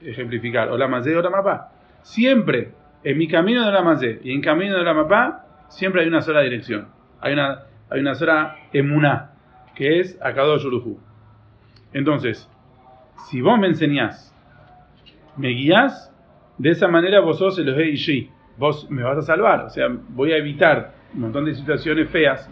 ejemplificar, 0.00 0.68
o 0.70 0.76
la 0.78 0.86
mazé 0.88 1.16
o 1.16 1.22
la 1.22 1.30
mapá. 1.30 1.72
Siempre 2.02 2.72
en 3.04 3.18
mi 3.18 3.28
camino 3.28 3.64
de 3.66 3.72
la 3.72 3.82
mazé 3.82 4.20
y 4.22 4.32
en 4.32 4.40
camino 4.40 4.76
de 4.76 4.84
la 4.84 4.94
mapá, 4.94 5.46
siempre 5.68 6.02
hay 6.02 6.08
una 6.08 6.22
sola 6.22 6.40
dirección. 6.42 6.88
Hay 7.20 7.32
una, 7.32 7.64
hay 7.90 8.00
una 8.00 8.14
sola 8.14 8.56
emuná, 8.72 9.32
que 9.74 10.00
es 10.00 10.18
Akadosh 10.22 10.64
Urujú. 10.66 11.00
Entonces, 11.92 12.48
si 13.26 13.40
vos 13.40 13.58
me 13.58 13.66
enseñás, 13.66 14.34
me 15.36 15.48
guías, 15.48 16.12
de 16.58 16.70
esa 16.70 16.88
manera 16.88 17.20
vos 17.20 17.38
sos 17.38 17.58
el 17.58 17.80
Ishi. 17.80 18.30
Vos 18.56 18.90
me 18.90 19.02
vas 19.02 19.18
a 19.18 19.22
salvar. 19.22 19.60
O 19.66 19.70
sea, 19.70 19.86
voy 19.88 20.32
a 20.32 20.36
evitar 20.36 20.92
un 21.14 21.20
montón 21.20 21.44
de 21.44 21.54
situaciones 21.54 22.10
feas, 22.10 22.50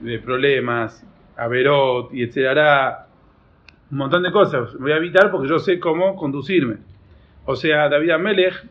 de 0.00 0.18
problemas, 0.20 1.04
averot 1.36 2.14
y 2.14 2.22
etcétera. 2.22 3.06
Un 3.90 3.98
montón 3.98 4.22
de 4.22 4.30
cosas. 4.30 4.76
Voy 4.78 4.92
a 4.92 4.96
evitar 4.96 5.30
porque 5.30 5.48
yo 5.48 5.58
sé 5.58 5.80
cómo 5.80 6.14
conducirme. 6.14 6.76
O 7.44 7.56
sea, 7.56 7.88
David 7.88 8.10
Amelech 8.10 8.64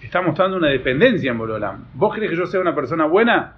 está 0.00 0.22
mostrando 0.22 0.56
una 0.56 0.68
dependencia 0.68 1.32
en 1.32 1.38
Borolam. 1.38 1.86
¿Vos 1.94 2.14
crees 2.14 2.30
que 2.30 2.36
yo 2.36 2.46
sea 2.46 2.60
una 2.60 2.74
persona 2.74 3.06
buena? 3.06 3.56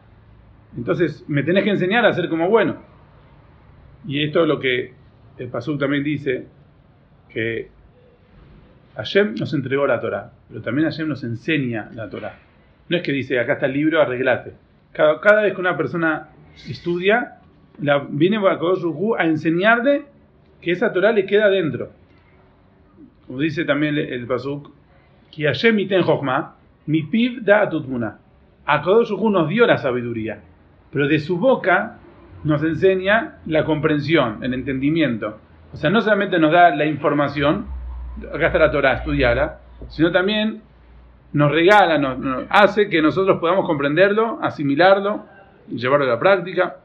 Entonces 0.76 1.24
me 1.28 1.42
tenés 1.42 1.64
que 1.64 1.70
enseñar 1.70 2.06
a 2.06 2.12
ser 2.14 2.28
como 2.30 2.48
bueno. 2.48 2.76
Y 4.06 4.24
esto 4.24 4.42
es 4.42 4.48
lo 4.48 4.58
que 4.58 4.94
el 5.38 5.48
Pasuk 5.48 5.78
también 5.78 6.04
dice, 6.04 6.46
que 7.34 7.68
Hashem 8.94 9.34
nos 9.34 9.52
entregó 9.52 9.86
la 9.86 10.00
Torah, 10.00 10.32
pero 10.48 10.62
también 10.62 10.88
Hashem 10.88 11.08
nos 11.08 11.24
enseña 11.24 11.90
la 11.94 12.08
Torah. 12.08 12.38
No 12.88 12.96
es 12.96 13.02
que 13.02 13.12
dice, 13.12 13.38
acá 13.40 13.54
está 13.54 13.66
el 13.66 13.72
libro, 13.72 14.00
arreglate. 14.00 14.52
Cada, 14.92 15.20
cada 15.20 15.42
vez 15.42 15.54
que 15.54 15.60
una 15.60 15.76
persona 15.76 16.28
estudia, 16.68 17.40
la, 17.80 18.06
viene 18.08 18.38
Bakodosh 18.38 18.84
a 19.18 19.26
enseñarle 19.26 20.04
que 20.60 20.70
esa 20.70 20.92
Torah 20.92 21.12
le 21.12 21.26
queda 21.26 21.48
dentro. 21.48 21.90
Como 23.26 23.40
dice 23.40 23.64
también 23.64 23.96
el, 23.96 24.12
el 24.12 24.26
Pasuk, 24.26 24.70
que 25.32 25.44
Hashem 25.44 25.78
iten 25.80 26.02
Jochma, 26.02 26.56
mi 26.86 27.02
piv 27.02 27.42
da 27.42 27.62
atutmuna. 27.62 28.18
Akadosh 28.66 29.10
nos 29.10 29.48
dio 29.48 29.66
la 29.66 29.78
sabiduría, 29.78 30.40
pero 30.92 31.08
de 31.08 31.18
su 31.18 31.38
boca 31.38 31.98
nos 32.44 32.62
enseña 32.62 33.38
la 33.46 33.64
comprensión, 33.64 34.42
el 34.42 34.54
entendimiento. 34.54 35.38
O 35.72 35.76
sea, 35.76 35.90
no 35.90 36.00
solamente 36.00 36.38
nos 36.38 36.52
da 36.52 36.74
la 36.74 36.86
información, 36.86 37.66
acá 38.32 38.46
está 38.46 38.58
la 38.58 38.70
Torah, 38.70 38.94
estudiarla, 38.94 39.58
sino 39.88 40.12
también 40.12 40.62
nos 41.32 41.50
regala, 41.50 41.98
nos, 41.98 42.18
nos 42.18 42.44
hace 42.48 42.88
que 42.88 43.02
nosotros 43.02 43.38
podamos 43.40 43.66
comprenderlo, 43.66 44.38
asimilarlo 44.40 45.24
llevarlo 45.68 46.06
a 46.06 46.08
la 46.08 46.18
práctica. 46.18 46.76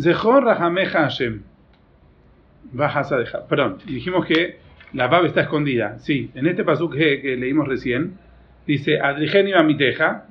Zehor 0.00 0.44
Hashem. 0.44 1.42
Perdón, 3.48 3.78
dijimos 3.86 4.26
que 4.26 4.58
la 4.92 5.08
Bab 5.08 5.24
está 5.24 5.42
escondida. 5.42 5.98
Sí, 6.00 6.30
en 6.34 6.46
este 6.46 6.64
pasuk 6.64 6.94
que 6.94 7.36
leímos 7.38 7.66
recién, 7.66 8.18
dice 8.66 9.00
Adrigeni 9.00 9.52
Miteja, 9.64 10.24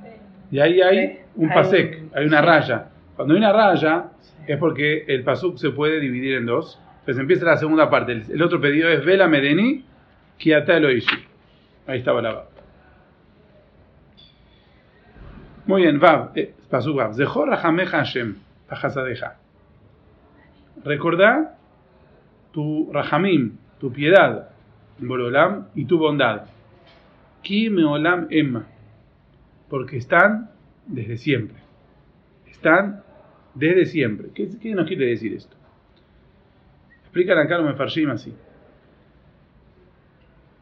y 0.51 0.59
ahí 0.59 0.81
hay 0.81 1.19
un 1.35 1.49
pasek, 1.49 2.03
hay 2.13 2.25
una 2.25 2.41
raya. 2.41 2.89
Cuando 3.15 3.33
hay 3.33 3.39
una 3.39 3.53
raya, 3.53 4.11
es 4.47 4.57
porque 4.57 5.05
el 5.07 5.23
pasuk 5.23 5.57
se 5.57 5.71
puede 5.71 5.99
dividir 5.99 6.35
en 6.35 6.45
dos. 6.45 6.79
Entonces 6.99 7.21
empieza 7.21 7.45
la 7.45 7.57
segunda 7.57 7.89
parte. 7.89 8.23
El, 8.29 8.41
otro 8.41 8.59
pedido 8.59 8.89
es 8.89 9.03
Vela 9.05 9.27
Medeni, 9.27 9.85
Kiata 10.37 10.77
Eloishi. 10.77 11.15
Ahí 11.87 11.99
estaba 11.99 12.21
la 12.21 12.33
Bab. 12.33 12.45
Muy 15.67 15.83
bien, 15.83 15.99
Vav, 15.99 16.31
eh, 16.35 16.53
pasuk 16.69 16.95
Vav. 16.95 17.13
Zehor 17.13 17.49
Rahameja 17.49 17.97
Hashem, 17.99 18.35
Bajasadeja. 18.69 19.37
Recordá 20.83 21.57
tu 22.51 22.91
Rahamim, 22.91 23.57
tu 23.79 23.91
piedad, 23.91 24.49
Borolam, 24.99 25.67
y 25.75 25.85
tu 25.85 25.97
bondad. 25.97 26.43
Ki 27.45 27.69
meolam 27.69 28.27
emma. 28.31 28.65
Porque 29.69 29.97
están 29.97 30.49
desde 30.87 31.17
siempre. 31.17 31.57
Están 32.47 33.03
desde 33.53 33.85
siempre. 33.85 34.29
¿Qué, 34.33 34.49
nos 34.73 34.87
quiere 34.87 35.05
decir 35.05 35.33
esto? 35.33 35.55
Explican 37.03 37.37
acá 37.37 37.59
los 37.59 37.67
mefarshim 37.67 38.09
así. 38.09 38.33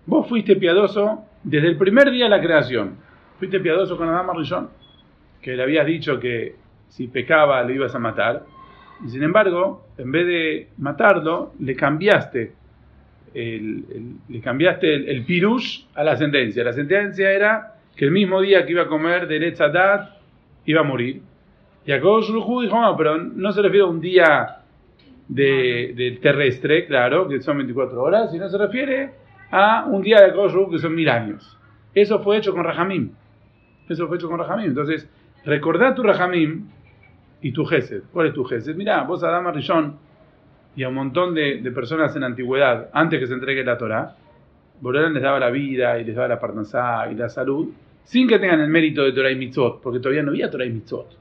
Vos 0.05 0.27
fuiste 0.27 0.57
piadoso 0.57 1.23
desde 1.43 1.69
el 1.69 1.77
primer 1.77 2.11
día 2.11 2.25
de 2.25 2.29
la 2.29 2.41
creación. 2.41 2.97
Fuiste 3.39 3.61
piadoso 3.61 3.97
con 3.97 4.09
Adán 4.09 4.27
Rishon, 4.35 4.69
que 5.41 5.55
le 5.55 5.63
habías 5.63 5.85
dicho 5.85 6.19
que 6.19 6.55
si 6.89 7.07
pecaba 7.07 7.63
lo 7.63 7.71
ibas 7.71 7.95
a 7.95 7.99
matar. 7.99 8.45
Y 9.05 9.09
sin 9.09 9.23
embargo, 9.23 9.87
en 9.97 10.11
vez 10.11 10.27
de 10.27 10.67
matarlo, 10.77 11.53
le 11.59 11.75
cambiaste 11.75 12.53
el, 13.33 13.85
el- 13.91 14.15
le 14.29 14.41
cambiaste 14.41 14.93
el, 14.93 15.09
el 15.09 15.25
pirush 15.25 15.85
a 15.95 16.03
la 16.03 16.15
sentencia. 16.17 16.63
La 16.63 16.73
sentencia 16.73 17.31
era 17.31 17.75
que 17.95 18.05
el 18.05 18.11
mismo 18.11 18.41
día 18.41 18.65
que 18.65 18.71
iba 18.71 18.83
a 18.83 18.87
comer 18.87 19.27
del 19.27 19.43
Etzadat 19.43 20.09
iba 20.65 20.81
a 20.81 20.83
morir. 20.83 21.21
Y 21.85 21.91
Akadosh 21.91 22.29
Baruj 22.29 22.47
Hu 22.49 22.61
dijo, 22.61 22.79
no, 22.81 22.95
pero 22.95 23.17
no 23.17 23.51
se 23.51 23.61
refiere 23.61 23.83
a 23.85 23.89
un 23.89 23.99
día 23.99 24.57
de, 25.27 25.93
de 25.95 26.11
terrestre, 26.21 26.85
claro, 26.85 27.27
que 27.27 27.41
son 27.41 27.57
24 27.57 28.01
horas, 28.01 28.31
sino 28.31 28.47
se 28.49 28.57
refiere 28.57 29.11
a 29.51 29.85
un 29.85 30.01
día 30.01 30.21
de 30.21 30.31
Hu 30.37 30.69
que 30.71 30.79
son 30.79 30.95
mil 30.95 31.09
años. 31.09 31.57
Eso 31.93 32.19
fue 32.19 32.37
hecho 32.37 32.53
con 32.53 32.63
Rahamim. 32.63 33.11
Eso 33.89 34.07
fue 34.07 34.17
hecho 34.17 34.29
con 34.29 34.39
Rahamim. 34.39 34.67
Entonces, 34.67 35.07
recordá 35.45 35.93
tu 35.93 36.03
Rahamim 36.03 36.67
y 37.41 37.51
tu 37.51 37.65
Gesed. 37.65 38.03
¿Cuál 38.11 38.27
es 38.27 38.33
tu 38.33 38.43
Gesed? 38.45 38.75
Mirá, 38.75 39.03
vos 39.03 39.23
Adama 39.23 39.51
Rishon 39.51 39.97
y 40.75 40.83
a 40.83 40.89
un 40.89 40.95
montón 40.95 41.33
de, 41.35 41.59
personas 41.73 42.15
en 42.15 42.23
antigüedad, 42.23 42.89
antes 42.93 43.19
que 43.19 43.27
se 43.27 43.33
entregue 43.33 43.63
la 43.63 43.77
Torah, 43.77 44.15
Borolán 44.81 45.13
les 45.13 45.23
daba 45.23 45.39
la 45.39 45.49
vida 45.49 45.99
y 45.99 46.03
les 46.03 46.15
daba 46.15 46.27
la 46.27 46.39
parnasá 46.39 47.09
y 47.11 47.15
la 47.15 47.29
salud, 47.29 47.69
sin 48.03 48.27
que 48.27 48.39
tengan 48.39 48.59
el 48.59 48.69
mérito 48.69 49.03
de 49.03 49.13
Torah 49.13 49.31
y 49.31 49.35
Mitzvot, 49.35 49.81
porque 49.81 49.99
todavía 49.99 50.23
no 50.23 50.31
había 50.31 50.49
Torah 50.49 50.65
y 50.65 50.71
Mitzvot. 50.71 51.15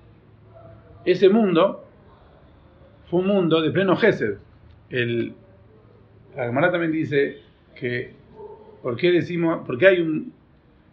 Ese 1.05 1.29
mundo 1.29 1.85
fue 3.11 3.21
un 3.21 3.27
mundo 3.27 3.61
de 3.61 3.71
pleno 3.71 3.97
Gesed. 3.97 4.39
El, 4.89 5.35
la 6.35 6.71
también 6.71 6.93
dice 6.93 7.39
que, 7.75 8.13
¿por 8.83 8.97
qué 8.97 9.13
decimos, 9.13 9.67
por 9.67 9.79
qué 9.79 9.89
hay 9.89 10.01
un, 10.01 10.33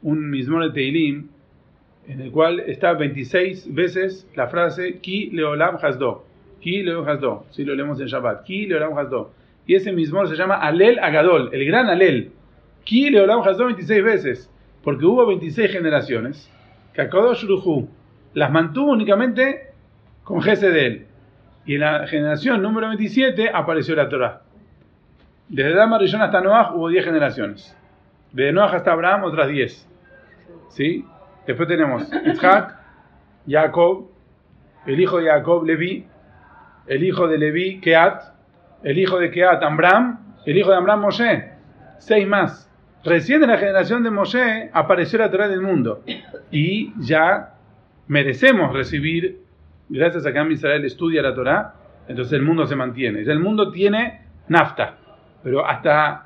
un 0.02 0.30
Mizmor 0.30 0.66
de 0.66 0.72
Teilim 0.72 1.30
en 2.08 2.22
el 2.22 2.32
cual 2.32 2.60
está 2.62 2.94
26 2.94 3.74
veces 3.74 4.28
la 4.36 4.48
frase 4.48 5.00
Ki 5.00 5.30
Leolam 5.32 5.78
Hasdo? 5.82 6.29
Ki 6.60 6.84
Leolam 6.84 7.08
Hasdo, 7.08 7.46
si 7.52 7.64
lo 7.64 7.76
leemos 7.76 8.00
en 8.02 8.08
Shabbat, 8.08 8.44
Ki 8.44 8.68
Leolam 8.68 8.98
Hasdo. 8.98 9.32
Y 9.66 9.76
ese 9.76 9.92
Mizmor 9.92 10.28
se 10.28 10.36
llama 10.36 10.56
Alel 10.56 11.00
Agadol, 11.00 11.50
el 11.54 11.66
gran 11.66 11.88
Alel. 11.88 12.32
Ki 12.84 13.10
Leolam 13.10 13.42
Hasdo 13.42 13.66
26 13.66 14.04
veces, 14.04 14.52
porque 14.84 15.06
hubo 15.06 15.26
26 15.26 15.72
generaciones 15.72 16.52
que 16.94 17.02
Akadosh 17.02 17.46
las 18.34 18.52
mantuvo 18.52 18.92
únicamente 18.92 19.72
con 20.24 20.42
Gesed 20.42 20.74
de 20.74 20.86
él. 20.86 21.06
Y 21.66 21.76
en 21.76 21.82
la 21.82 22.08
generación 22.08 22.62
número 22.62 22.88
27 22.88 23.52
apareció 23.54 23.96
la 23.96 24.10
Torah. 24.10 24.42
Desde 25.48 25.74
Adam 25.74 26.00
Rishon 26.00 26.22
hasta 26.22 26.42
Noah 26.42 26.74
hubo 26.76 26.90
10 26.90 27.06
generaciones. 27.06 27.76
Desde 28.32 28.52
Noah 28.54 28.76
hasta 28.76 28.92
Abraham 28.92 29.24
otras 29.24 29.50
10. 29.50 29.88
¿Sí? 30.70 31.06
Después 31.48 31.68
tenemos 31.68 32.08
Isaac, 32.26 32.78
Jacob, 33.48 34.08
el 34.86 35.00
hijo 35.00 35.18
de 35.18 35.30
Jacob, 35.30 35.66
Levi, 35.66 36.06
el 36.90 37.04
hijo 37.04 37.28
de 37.28 37.38
Levi, 37.38 37.80
Keat, 37.80 38.22
el 38.84 38.98
hijo 38.98 39.20
de 39.20 39.32
Keat, 39.32 39.64
Amram, 39.64 40.20
el 40.46 40.58
hijo 40.58 40.72
de 40.72 40.78
Amram, 40.78 41.00
Moshe. 41.00 41.52
Seis 42.00 42.28
más. 42.28 42.70
Recién 43.04 43.42
en 43.44 43.50
la 43.50 43.58
generación 43.58 44.04
de 44.04 44.12
Moshe 44.12 44.70
apareció 44.74 45.20
la 45.20 45.32
Torah 45.32 45.48
del 45.48 45.62
mundo. 45.62 46.04
Y 46.52 46.92
ya 47.00 47.54
merecemos 48.08 48.74
recibir, 48.74 49.40
gracias 49.88 50.26
a 50.26 50.34
que 50.34 50.52
Israel 50.52 50.84
estudia 50.84 51.22
la 51.22 51.34
Torah, 51.34 51.76
entonces 52.08 52.34
el 52.34 52.42
mundo 52.42 52.66
se 52.66 52.76
mantiene. 52.76 53.22
El 53.22 53.40
mundo 53.40 53.72
tiene 53.72 54.22
nafta. 54.48 54.98
Pero 55.44 55.66
hasta 55.66 56.26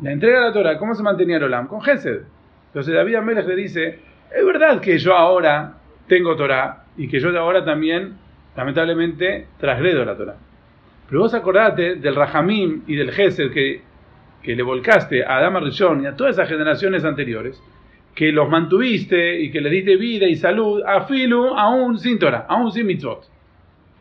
la 0.00 0.12
entrega 0.12 0.40
de 0.40 0.46
la 0.46 0.52
Torah, 0.52 0.78
¿cómo 0.78 0.94
se 0.94 1.02
mantenía 1.02 1.36
el 1.38 1.42
Olam? 1.42 1.66
Con 1.66 1.82
Gesed. 1.82 2.22
Entonces 2.68 2.94
David 2.94 3.16
Amelech 3.16 3.46
le 3.46 3.56
dice, 3.56 3.98
es 4.34 4.46
verdad 4.46 4.80
que 4.80 4.96
yo 4.96 5.14
ahora 5.14 5.74
tengo 6.06 6.36
Torah 6.36 6.84
y 6.96 7.08
que 7.08 7.18
yo 7.18 7.36
ahora 7.38 7.64
también, 7.64 8.16
lamentablemente, 8.58 9.46
transgredo 9.60 10.04
la 10.04 10.16
Torah. 10.16 10.36
Pero 11.08 11.20
vos 11.20 11.32
acordate 11.32 11.94
del 11.94 12.16
Rahamim 12.16 12.82
y 12.88 12.96
del 12.96 13.12
Gesed 13.12 13.52
que, 13.52 13.82
que 14.42 14.56
le 14.56 14.64
volcaste 14.64 15.24
a 15.24 15.36
Adama 15.36 15.60
Rishon 15.60 16.02
y 16.02 16.06
a 16.06 16.16
todas 16.16 16.34
esas 16.34 16.48
generaciones 16.48 17.04
anteriores, 17.04 17.62
que 18.16 18.32
los 18.32 18.48
mantuviste 18.48 19.40
y 19.40 19.52
que 19.52 19.60
le 19.60 19.70
diste 19.70 19.94
vida 19.94 20.26
y 20.26 20.34
salud 20.34 20.82
a 20.84 21.02
Filu 21.02 21.54
aún 21.54 22.00
sin 22.00 22.18
Torah, 22.18 22.46
aún 22.48 22.72
sin 22.72 22.88
mitzvot. 22.88 23.30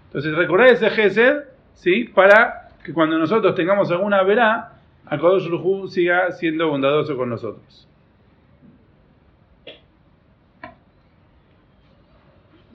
Entonces 0.07 0.35
recordad 0.35 0.69
ese 0.69 0.89
Gesed, 0.89 1.35
¿sí? 1.73 2.05
Para 2.05 2.69
que 2.83 2.93
cuando 2.93 3.19
nosotros 3.19 3.53
tengamos 3.53 3.91
alguna 3.91 4.23
verá, 4.23 4.71
Akadosh 5.05 5.47
Ruhu 5.49 5.87
siga 5.87 6.31
siendo 6.31 6.67
bondadoso 6.67 7.15
con 7.15 7.29
nosotros. 7.29 7.87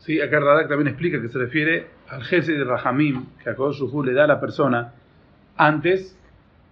Sí, 0.04 0.20
acá 0.20 0.40
Radak 0.40 0.68
también 0.68 0.88
explica 0.88 1.20
que 1.22 1.28
se 1.28 1.38
refiere 1.38 1.86
al 2.08 2.24
jefe 2.24 2.52
de 2.52 2.64
Rahamim 2.64 3.24
que 3.42 3.50
Akadosh 3.50 3.78
Ruhu 3.78 4.02
le 4.02 4.12
da 4.12 4.24
a 4.24 4.26
la 4.26 4.40
persona 4.40 4.92
antes 5.56 6.18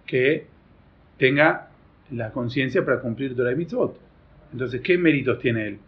que 0.05 0.47
tenga 1.17 1.69
la 2.11 2.31
conciencia 2.31 2.83
para 2.83 2.99
cumplir 2.99 3.33
Torah 3.35 3.53
y 3.53 3.55
Mitzvot. 3.55 3.97
Entonces, 4.51 4.81
¿qué 4.81 4.97
méritos 4.97 5.39
tiene 5.39 5.65
él? 5.67 5.79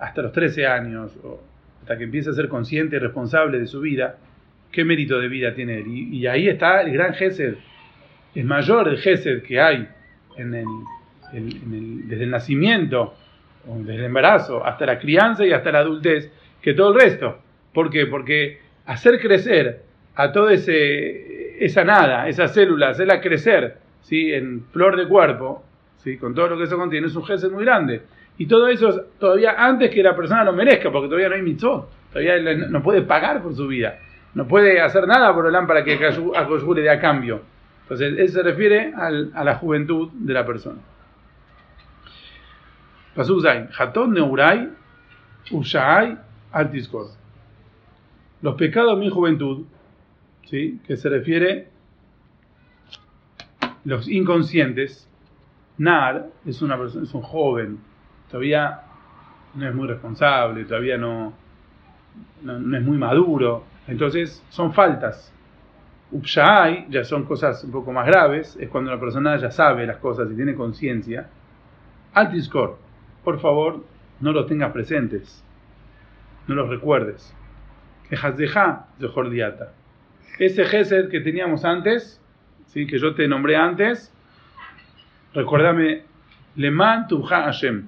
Hasta 0.00 0.22
los 0.22 0.32
13 0.32 0.66
años, 0.66 1.16
o 1.22 1.40
hasta 1.82 1.96
que 1.96 2.02
empiece 2.04 2.30
a 2.30 2.32
ser 2.32 2.48
consciente 2.48 2.96
y 2.96 2.98
responsable 2.98 3.60
de 3.60 3.66
su 3.68 3.80
vida, 3.80 4.16
¿qué 4.72 4.84
mérito 4.84 5.20
de 5.20 5.28
vida 5.28 5.54
tiene 5.54 5.78
él? 5.78 5.86
Y, 5.86 6.26
ahí 6.26 6.48
está 6.48 6.80
el 6.80 6.92
gran 6.92 7.14
Gesed. 7.14 7.54
Es 8.34 8.44
mayor 8.44 8.88
el 8.88 9.42
que 9.42 9.60
hay 9.60 9.88
el, 10.36 10.52
el- 10.54 10.66
el- 11.32 12.08
desde 12.08 12.24
el 12.24 12.30
nacimiento, 12.30 13.14
o 13.68 13.78
desde 13.78 13.96
el 13.96 14.04
embarazo, 14.04 14.64
hasta 14.66 14.84
la 14.84 14.98
crianza 14.98 15.46
y 15.46 15.52
hasta 15.52 15.70
la 15.70 15.78
adultez, 15.80 16.32
que 16.60 16.74
todo 16.74 16.92
el 16.92 17.00
resto. 17.00 17.38
¿Por 17.72 17.90
qué? 17.90 18.06
Porque 18.06 18.60
hacer 18.86 19.20
crecer 19.20 19.82
a 20.14 20.32
toda 20.32 20.52
esa 20.52 21.84
nada, 21.84 22.28
esa 22.28 22.48
célula, 22.48 22.90
hacerla 22.90 23.20
crecer 23.20 23.78
¿sí? 24.00 24.32
en 24.32 24.64
flor 24.72 24.96
de 24.96 25.06
cuerpo, 25.06 25.64
¿sí? 25.98 26.16
con 26.16 26.34
todo 26.34 26.48
lo 26.48 26.58
que 26.58 26.64
eso 26.64 26.76
contiene, 26.76 27.06
es 27.06 27.14
un 27.14 27.24
Gesed 27.24 27.50
muy 27.50 27.64
grande. 27.64 28.02
Y 28.38 28.46
todo 28.46 28.68
eso 28.68 28.88
es 28.88 29.00
todavía 29.18 29.54
antes 29.58 29.90
que 29.90 30.02
la 30.02 30.16
persona 30.16 30.44
lo 30.44 30.52
merezca, 30.52 30.90
porque 30.90 31.08
todavía 31.08 31.28
no 31.28 31.34
hay 31.34 31.42
mitzvot, 31.42 31.88
todavía 32.12 32.34
él 32.34 32.70
no 32.70 32.82
puede 32.82 33.02
pagar 33.02 33.42
por 33.42 33.54
su 33.54 33.66
vida, 33.66 33.98
no 34.34 34.46
puede 34.46 34.80
hacer 34.80 35.06
nada 35.06 35.34
por 35.34 35.46
el 35.46 35.66
para 35.66 35.84
que 35.84 35.94
Akoshu 35.94 36.74
le 36.74 36.82
dé 36.82 36.90
a 36.90 37.00
cambio. 37.00 37.42
Entonces, 37.82 38.18
eso 38.18 38.34
se 38.34 38.42
refiere 38.42 38.92
a 38.94 39.44
la 39.44 39.54
juventud 39.54 40.10
de 40.12 40.34
la 40.34 40.44
persona. 40.44 40.78
Pasuk 43.14 43.44
Haton 43.76 44.12
Neurai, 44.12 44.68
Ushaai, 45.50 46.18
Altiskor. 46.52 47.08
Los 48.40 48.54
pecados 48.54 48.98
de 48.98 49.04
mi 49.04 49.10
juventud, 49.10 49.64
¿sí? 50.44 50.80
que 50.86 50.96
se 50.96 51.08
refiere 51.08 51.68
los 53.84 54.08
inconscientes. 54.08 55.08
Nar 55.78 56.26
es, 56.44 56.60
una 56.60 56.76
persona, 56.76 57.04
es 57.04 57.14
un 57.14 57.22
joven, 57.22 57.78
todavía 58.28 58.82
no 59.54 59.68
es 59.68 59.74
muy 59.74 59.86
responsable, 59.86 60.64
todavía 60.64 60.98
no, 60.98 61.32
no, 62.42 62.76
es 62.76 62.82
muy 62.82 62.98
maduro. 62.98 63.64
Entonces 63.86 64.44
son 64.50 64.72
faltas. 64.72 65.32
Upshai 66.10 66.86
ya 66.90 67.04
son 67.04 67.24
cosas 67.24 67.62
un 67.64 67.70
poco 67.70 67.92
más 67.92 68.06
graves, 68.06 68.56
es 68.60 68.68
cuando 68.68 68.90
la 68.90 68.98
persona 68.98 69.36
ya 69.36 69.50
sabe 69.50 69.86
las 69.86 69.98
cosas 69.98 70.28
y 70.32 70.34
tiene 70.34 70.54
conciencia. 70.54 71.28
Altiskor, 72.14 72.78
por 73.22 73.38
favor, 73.40 73.84
no 74.20 74.32
los 74.32 74.46
tengas 74.46 74.72
presentes, 74.72 75.44
no 76.48 76.54
los 76.54 76.68
recuerdes. 76.68 77.34
Ejazdeja 78.10 78.86
de 78.98 79.08
Jordiata. 79.08 79.72
Ese 80.38 80.64
Gesed 80.64 81.08
que 81.10 81.20
teníamos 81.20 81.64
antes, 81.64 82.20
¿sí? 82.66 82.86
que 82.86 82.98
yo 82.98 83.14
te 83.14 83.28
nombré 83.28 83.56
antes, 83.56 84.12
recuérdame, 85.34 86.02
Leman 86.56 87.06
Tubha 87.06 87.42
Hashem, 87.44 87.86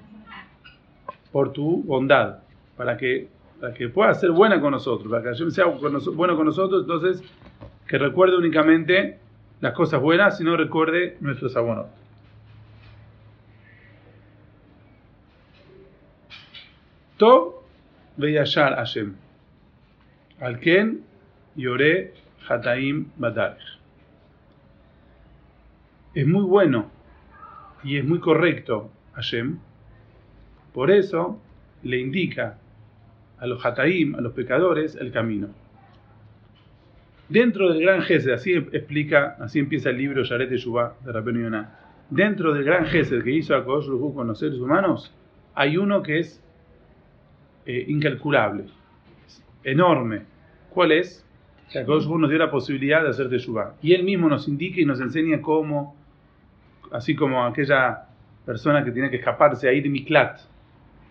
por 1.31 1.51
tu 1.53 1.83
bondad, 1.83 2.39
para 2.77 2.97
que, 2.97 3.27
para 3.59 3.73
que 3.73 3.89
pueda 3.89 4.13
ser 4.13 4.31
buena 4.31 4.61
con 4.61 4.71
nosotros, 4.71 5.09
para 5.09 5.23
que 5.23 5.29
Hashem 5.29 5.49
sea 5.51 5.65
con 5.65 5.93
nos- 5.93 6.15
bueno 6.15 6.35
con 6.35 6.45
nosotros, 6.45 6.81
entonces 6.83 7.23
que 7.87 7.97
recuerde 7.97 8.37
únicamente 8.37 9.19
las 9.59 9.73
cosas 9.73 10.01
buenas 10.01 10.39
y 10.39 10.43
no 10.43 10.55
recuerde 10.57 11.17
nuestros 11.19 11.55
abonos. 11.55 11.87
Tov 17.17 17.50
Veyashar 18.21 18.75
Hashem. 18.75 19.15
Alken 20.39 21.01
Yore 21.55 22.13
Hataim 22.47 23.07
Batarech. 23.17 23.79
Es 26.13 26.27
muy 26.27 26.43
bueno 26.43 26.89
y 27.83 27.97
es 27.97 28.05
muy 28.05 28.19
correcto 28.19 28.91
Hashem. 29.13 29.59
Por 30.73 30.91
eso 30.91 31.39
le 31.83 31.97
indica 31.99 32.57
a 33.39 33.47
los 33.47 33.65
Hataim, 33.65 34.15
a 34.15 34.21
los 34.21 34.33
pecadores, 34.33 34.95
el 34.95 35.11
camino. 35.11 35.49
Dentro 37.27 37.71
del 37.71 37.81
gran 37.81 38.01
Gesed, 38.01 38.33
así 38.33 38.53
explica, 38.53 39.37
así 39.39 39.59
empieza 39.59 39.89
el 39.89 39.97
libro 39.97 40.23
Yaret 40.23 40.51
Yubá 40.51 40.95
de 41.03 41.11
Rabbeinu 41.11 41.43
Yonah. 41.43 41.79
Dentro 42.09 42.53
del 42.53 42.65
gran 42.65 42.85
Gesed 42.85 43.23
que 43.23 43.31
hizo 43.31 43.55
a 43.55 43.61
Rujú 43.61 44.13
con 44.13 44.27
los 44.27 44.39
seres 44.39 44.59
humanos, 44.59 45.15
hay 45.55 45.77
uno 45.77 46.03
que 46.03 46.19
es 46.19 46.43
eh, 47.65 47.85
incalculable, 47.87 48.65
enorme. 49.63 50.23
¿Cuál 50.69 50.91
es? 50.93 51.25
Que 51.71 51.83
nos 51.83 52.29
dio 52.29 52.37
la 52.37 52.51
posibilidad 52.51 53.03
de 53.03 53.09
hacer 53.09 53.29
Teshuvah. 53.29 53.75
Y 53.81 53.93
él 53.93 54.03
mismo 54.03 54.27
nos 54.27 54.47
indica 54.47 54.81
y 54.81 54.85
nos 54.85 54.99
enseña 54.99 55.41
cómo, 55.41 55.95
así 56.91 57.15
como 57.15 57.45
aquella 57.45 58.07
persona 58.45 58.83
que 58.83 58.91
tiene 58.91 59.09
que 59.09 59.17
escaparse 59.17 59.69
a 59.69 59.73
ir 59.73 59.89
Miklat, 59.89 60.39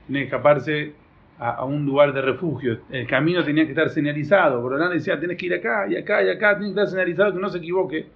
tiene 0.06 0.20
que 0.20 0.26
escaparse 0.26 0.92
a, 1.38 1.50
a 1.52 1.64
un 1.64 1.86
lugar 1.86 2.12
de 2.12 2.20
refugio. 2.20 2.80
El 2.90 3.06
camino 3.06 3.42
tenía 3.44 3.64
que 3.64 3.70
estar 3.70 3.88
señalizado. 3.88 4.60
Borolán 4.60 4.90
decía, 4.92 5.18
tienes 5.18 5.38
que 5.38 5.46
ir 5.46 5.54
acá 5.54 5.86
y 5.88 5.96
acá 5.96 6.22
y 6.22 6.28
acá, 6.28 6.58
tiene 6.58 6.74
que 6.74 6.80
estar 6.80 6.88
señalizado, 6.88 7.32
que 7.32 7.40
no 7.40 7.48
se 7.48 7.58
equivoque. 7.58 8.06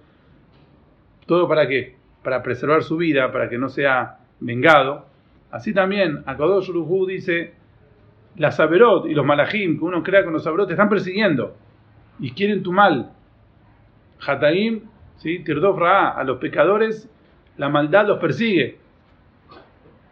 ¿Todo 1.25 1.47
para 1.47 1.67
qué? 1.67 1.95
Para 2.21 2.43
preservar 2.43 2.83
su 2.83 2.97
vida, 2.97 3.31
para 3.31 3.49
que 3.49 3.57
no 3.57 3.69
sea 3.69 4.19
vengado. 4.39 5.07
Así 5.49 5.73
también, 5.73 6.21
Akadosh 6.25 6.69
Urujú 6.69 7.07
dice, 7.07 7.53
la 8.37 8.51
Saberot 8.51 9.07
y 9.07 9.13
los 9.13 9.25
Malachim, 9.25 9.77
que 9.77 9.85
uno 9.85 10.03
crea 10.03 10.23
con 10.23 10.33
los 10.33 10.43
Saberot, 10.43 10.67
te 10.67 10.73
están 10.73 10.89
persiguiendo 10.89 11.55
y 12.19 12.31
quieren 12.31 12.63
tu 12.63 12.71
mal. 12.71 13.11
Hataim, 14.25 14.81
¿sí? 15.17 15.39
Tirdof 15.39 15.77
Ra'a, 15.77 16.11
a 16.11 16.23
los 16.23 16.37
pecadores, 16.37 17.09
la 17.57 17.69
maldad 17.69 18.07
los 18.07 18.19
persigue. 18.19 18.77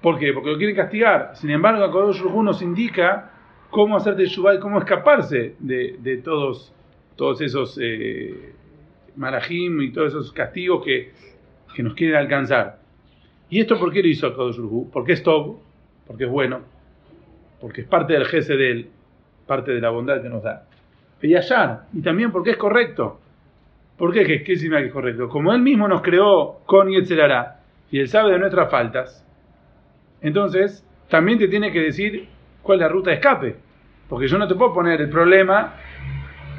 ¿Por 0.02 0.20
qué? 0.20 0.34
Porque 0.34 0.52
lo 0.52 0.58
quieren 0.58 0.76
castigar. 0.76 1.32
Sin 1.36 1.50
embargo, 1.50 1.84
Akadosh 1.84 2.20
Rujú 2.20 2.44
nos 2.44 2.62
indica 2.62 3.32
cómo 3.70 3.96
hacer 3.96 4.16
Teshuvah 4.16 4.56
y 4.56 4.60
cómo 4.60 4.80
escaparse 4.80 5.56
de, 5.60 5.98
de 6.00 6.18
todos, 6.18 6.74
todos 7.16 7.42
esos 7.42 7.80
eh, 7.82 8.54
malajim 9.16 9.82
y 9.82 9.92
todos 9.92 10.10
esos 10.10 10.32
castigos 10.32 10.84
que, 10.84 11.12
nos 11.82 11.96
quieren 11.96 12.18
alcanzar. 12.18 12.80
¿Y 13.50 13.60
esto 13.60 13.80
por 13.80 13.92
qué 13.92 14.02
lo 14.02 14.08
hizo 14.08 14.28
Akadosh 14.28 14.58
Rujú? 14.58 14.90
Porque 14.92 15.14
es 15.14 15.24
Tob, 15.24 15.58
porque 16.06 16.26
es 16.26 16.30
bueno, 16.30 16.62
porque 17.64 17.80
es 17.80 17.88
parte 17.88 18.12
del 18.12 18.26
jefe 18.26 18.58
de 18.58 18.72
él, 18.72 18.90
parte 19.48 19.72
de 19.72 19.80
la 19.80 19.90
bondad 19.90 20.22
que 20.22 20.28
nos 20.28 20.44
da. 20.44 20.66
Y 21.22 21.34
Ayar, 21.34 21.84
y 21.94 22.02
también 22.02 22.30
porque 22.30 22.52
es 22.52 22.58
correcto. 22.58 23.22
¿Por 23.98 24.12
qué? 24.12 24.26
¿Qué, 24.26 24.44
qué 24.44 24.58
significa 24.58 24.82
que 24.82 24.88
es 24.88 24.92
correcto? 24.92 25.30
Como 25.30 25.54
él 25.54 25.62
mismo 25.62 25.88
nos 25.88 26.02
creó 26.02 26.60
con 26.66 26.90
Yetzerará, 26.90 27.62
y 27.90 28.02
él 28.02 28.10
sabe 28.10 28.34
de 28.34 28.40
nuestras 28.40 28.70
faltas, 28.70 29.26
entonces 30.22 30.86
también 31.08 31.40
te 31.40 31.48
tiene 31.48 31.72
que 31.72 31.80
decir 31.80 32.28
cuál 32.64 32.80
es 32.80 32.82
la 32.82 32.90
ruta 32.90 33.12
de 33.12 33.16
escape. 33.16 33.56
Porque 34.10 34.28
yo 34.28 34.38
no 34.38 34.46
te 34.46 34.56
puedo 34.56 34.74
poner 34.74 35.00
el 35.00 35.08
problema 35.08 35.76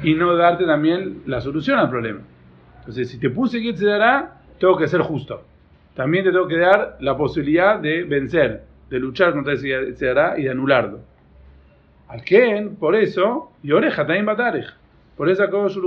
y 0.01 0.15
no 0.15 0.35
darte 0.35 0.65
también 0.65 1.21
la 1.27 1.39
solución 1.39 1.77
al 1.77 1.91
problema. 1.91 2.21
Entonces, 2.79 3.11
si 3.11 3.19
te 3.19 3.29
puse 3.29 3.61
Yetzerará, 3.61 4.41
tengo 4.59 4.75
que 4.75 4.87
ser 4.87 5.01
justo. 5.01 5.43
También 5.93 6.23
te 6.23 6.31
tengo 6.31 6.47
que 6.47 6.57
dar 6.57 6.97
la 6.99 7.15
posibilidad 7.15 7.79
de 7.79 8.05
vencer, 8.05 8.63
de 8.89 8.99
luchar 8.99 9.33
contra 9.33 9.53
ese 9.53 9.67
Yetzerará 9.67 10.39
y 10.39 10.43
de 10.43 10.51
anularlo. 10.51 10.99
Al 12.07 12.23
Ken, 12.23 12.75
por 12.75 12.95
eso, 12.95 13.51
Yore 13.63 13.89
Hataim 13.89 14.25
Batarech. 14.25 14.67
Por 15.17 15.29
eso 15.29 15.43
Akadosh 15.43 15.77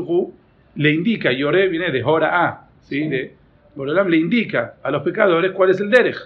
le 0.75 0.91
indica, 0.91 1.33
Yore 1.33 1.69
viene 1.69 1.91
de 1.91 2.03
Hora 2.03 2.45
A, 2.45 2.69
¿sí? 2.83 3.09
De, 3.09 3.39
Borelam 3.79 4.09
le 4.09 4.17
indica 4.17 4.75
a 4.83 4.91
los 4.91 5.03
pecadores 5.03 5.53
cuál 5.53 5.71
es 5.71 5.81
el 5.81 5.89
Derech, 5.89 6.19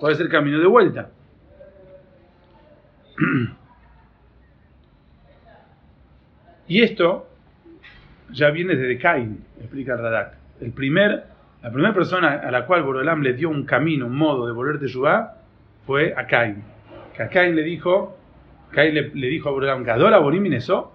cuál 0.00 0.14
es 0.14 0.20
el 0.20 0.28
camino 0.28 0.58
de 0.58 0.66
vuelta. 0.66 1.10
Y 6.70 6.82
esto 6.82 7.26
ya 8.30 8.50
viene 8.50 8.76
desde 8.76 8.98
Cain, 8.98 9.42
explica 9.58 9.96
Radak. 9.96 10.34
El 10.60 10.72
primer, 10.72 11.24
la 11.62 11.72
primera 11.72 11.94
persona 11.94 12.40
a 12.40 12.50
la 12.50 12.66
cual 12.66 12.82
Borelam 12.82 13.22
le 13.22 13.32
dio 13.32 13.48
un 13.48 13.64
camino, 13.64 14.04
un 14.04 14.14
modo 14.14 14.46
de 14.46 14.52
volver 14.52 14.78
de 14.78 14.86
Yudá, 14.86 15.37
fue 15.88 16.12
a 16.14 16.26
Cain. 16.26 16.62
que 17.16 17.22
a 17.22 17.28
Cain 17.30 17.56
le 17.56 17.62
dijo, 17.62 18.14
Cain 18.72 18.92
le, 18.92 19.08
le 19.08 19.26
dijo 19.28 19.48
a 19.48 19.52
Borolam, 19.52 19.82
Gadora 19.84 20.20
Minesó, 20.20 20.92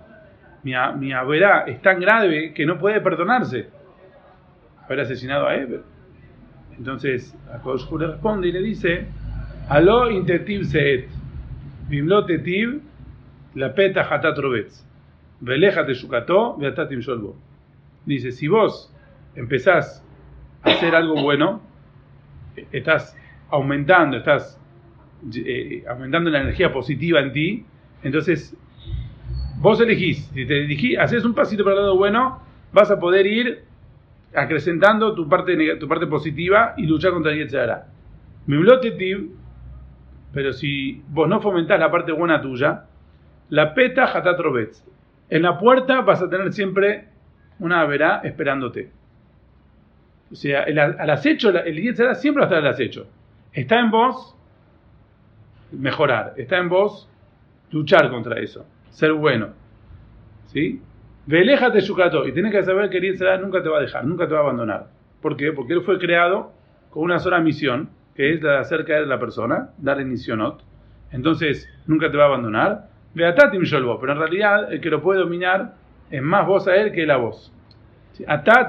mi, 0.61 0.73
mi 0.99 1.11
averá 1.11 1.63
es 1.65 1.81
tan 1.81 1.99
grave 1.99 2.53
que 2.53 2.63
no 2.67 2.77
puede 2.77 3.01
perdonarse. 3.01 3.69
Haber 4.85 4.99
asesinado 4.99 5.47
a 5.47 5.55
Eber. 5.55 5.81
Entonces, 6.77 7.35
a 7.51 7.57
Kodesh 7.57 7.91
le 7.91 8.05
responde 8.05 8.49
y 8.49 8.51
le 8.51 8.61
dice, 8.61 9.07
Aló 9.67 10.11
intetiv 10.11 10.65
seet, 10.65 11.07
bimlo 11.89 12.27
la 13.55 13.73
peta 13.73 14.07
hatat 14.07 14.37
robetz, 14.37 14.85
velejate 15.41 15.95
shukato, 15.95 16.55
beatatim 16.57 16.99
sholbo. 16.99 17.35
Dice, 18.05 18.31
si 18.31 18.47
vos 18.47 18.93
empezás 19.35 20.05
a 20.61 20.69
hacer 20.69 20.93
algo 20.93 21.19
bueno, 21.19 21.61
estás 22.71 23.17
aumentando, 23.49 24.17
estás 24.17 24.59
eh, 25.35 25.83
aumentando 25.87 26.29
la 26.29 26.41
energía 26.41 26.71
positiva 26.71 27.19
en 27.19 27.31
ti, 27.31 27.65
entonces 28.03 28.55
vos 29.59 29.79
elegís, 29.79 30.25
si 30.33 30.45
te 30.45 30.53
dirigís, 30.53 30.97
haces 30.97 31.23
un 31.25 31.33
pasito 31.33 31.63
para 31.63 31.77
el 31.77 31.81
lado 31.83 31.97
bueno, 31.97 32.41
vas 32.73 32.91
a 32.91 32.99
poder 32.99 33.25
ir 33.25 33.63
acrecentando 34.35 35.13
tu 35.13 35.29
parte, 35.29 35.77
tu 35.77 35.87
parte 35.87 36.07
positiva 36.07 36.73
y 36.77 36.85
luchar 36.85 37.11
contra 37.11 37.31
el 37.31 37.39
Yetzirah. 37.39 37.85
Pero 40.33 40.51
si 40.51 41.01
vos 41.09 41.29
no 41.29 41.39
fomentás 41.39 41.79
la 41.79 41.91
parte 41.91 42.11
buena 42.11 42.41
tuya, 42.41 42.85
la 43.49 43.73
peta 43.73 44.05
hatat 44.05 44.39
robetz. 44.39 44.83
En 45.29 45.43
la 45.43 45.57
puerta 45.57 46.01
vas 46.01 46.21
a 46.21 46.29
tener 46.29 46.51
siempre 46.51 47.07
una 47.59 47.85
verá 47.85 48.21
esperándote. 48.23 48.91
O 50.31 50.35
sea, 50.35 50.63
el, 50.63 50.79
al 50.79 51.09
el 51.09 51.15
siempre 52.15 52.41
va 52.41 52.41
a 52.41 52.49
estar 52.49 52.57
al 52.57 52.67
acecho. 52.67 53.07
Está 53.53 53.79
en 53.79 53.91
vos 53.91 54.35
mejorar, 55.73 56.33
está 56.37 56.57
en 56.57 56.69
vos 56.69 57.09
luchar 57.71 58.09
contra 58.09 58.39
eso, 58.39 58.65
ser 58.89 59.13
bueno. 59.13 59.49
¿Sí? 60.45 60.81
Veléjate 61.25 61.79
Yukato, 61.79 62.27
y 62.27 62.33
tenés 62.33 62.51
que 62.51 62.63
saber 62.63 62.89
que 62.89 62.97
el 62.97 63.41
nunca 63.41 63.63
te 63.63 63.69
va 63.69 63.77
a 63.77 63.81
dejar, 63.81 64.05
nunca 64.05 64.27
te 64.27 64.33
va 64.33 64.39
a 64.39 64.43
abandonar. 64.43 64.87
¿Por 65.21 65.37
qué? 65.37 65.53
Porque 65.53 65.73
él 65.73 65.81
fue 65.81 65.97
creado 65.97 66.51
con 66.89 67.03
una 67.03 67.17
sola 67.19 67.39
misión, 67.39 67.89
que 68.13 68.33
es 68.33 68.41
la 68.43 68.51
de 68.51 68.57
hacer 68.59 68.85
caer 68.85 69.03
a 69.03 69.07
la 69.07 69.19
persona, 69.19 69.69
darle 69.77 70.05
nisionot. 70.05 70.61
Entonces, 71.11 71.67
nunca 71.87 72.11
te 72.11 72.17
va 72.17 72.23
a 72.23 72.27
abandonar. 72.27 72.89
Beatatim 73.13 73.63
Yolbo, 73.63 73.99
pero 73.99 74.13
en 74.13 74.19
realidad 74.19 74.73
el 74.73 74.81
que 74.81 74.89
lo 74.89 75.01
puede 75.01 75.21
dominar 75.21 75.75
es 76.11 76.21
más 76.21 76.45
vos 76.45 76.67
a 76.67 76.75
él 76.75 76.91
que 76.91 77.03
él 77.03 77.11
a 77.11 77.17
vos. 77.17 77.51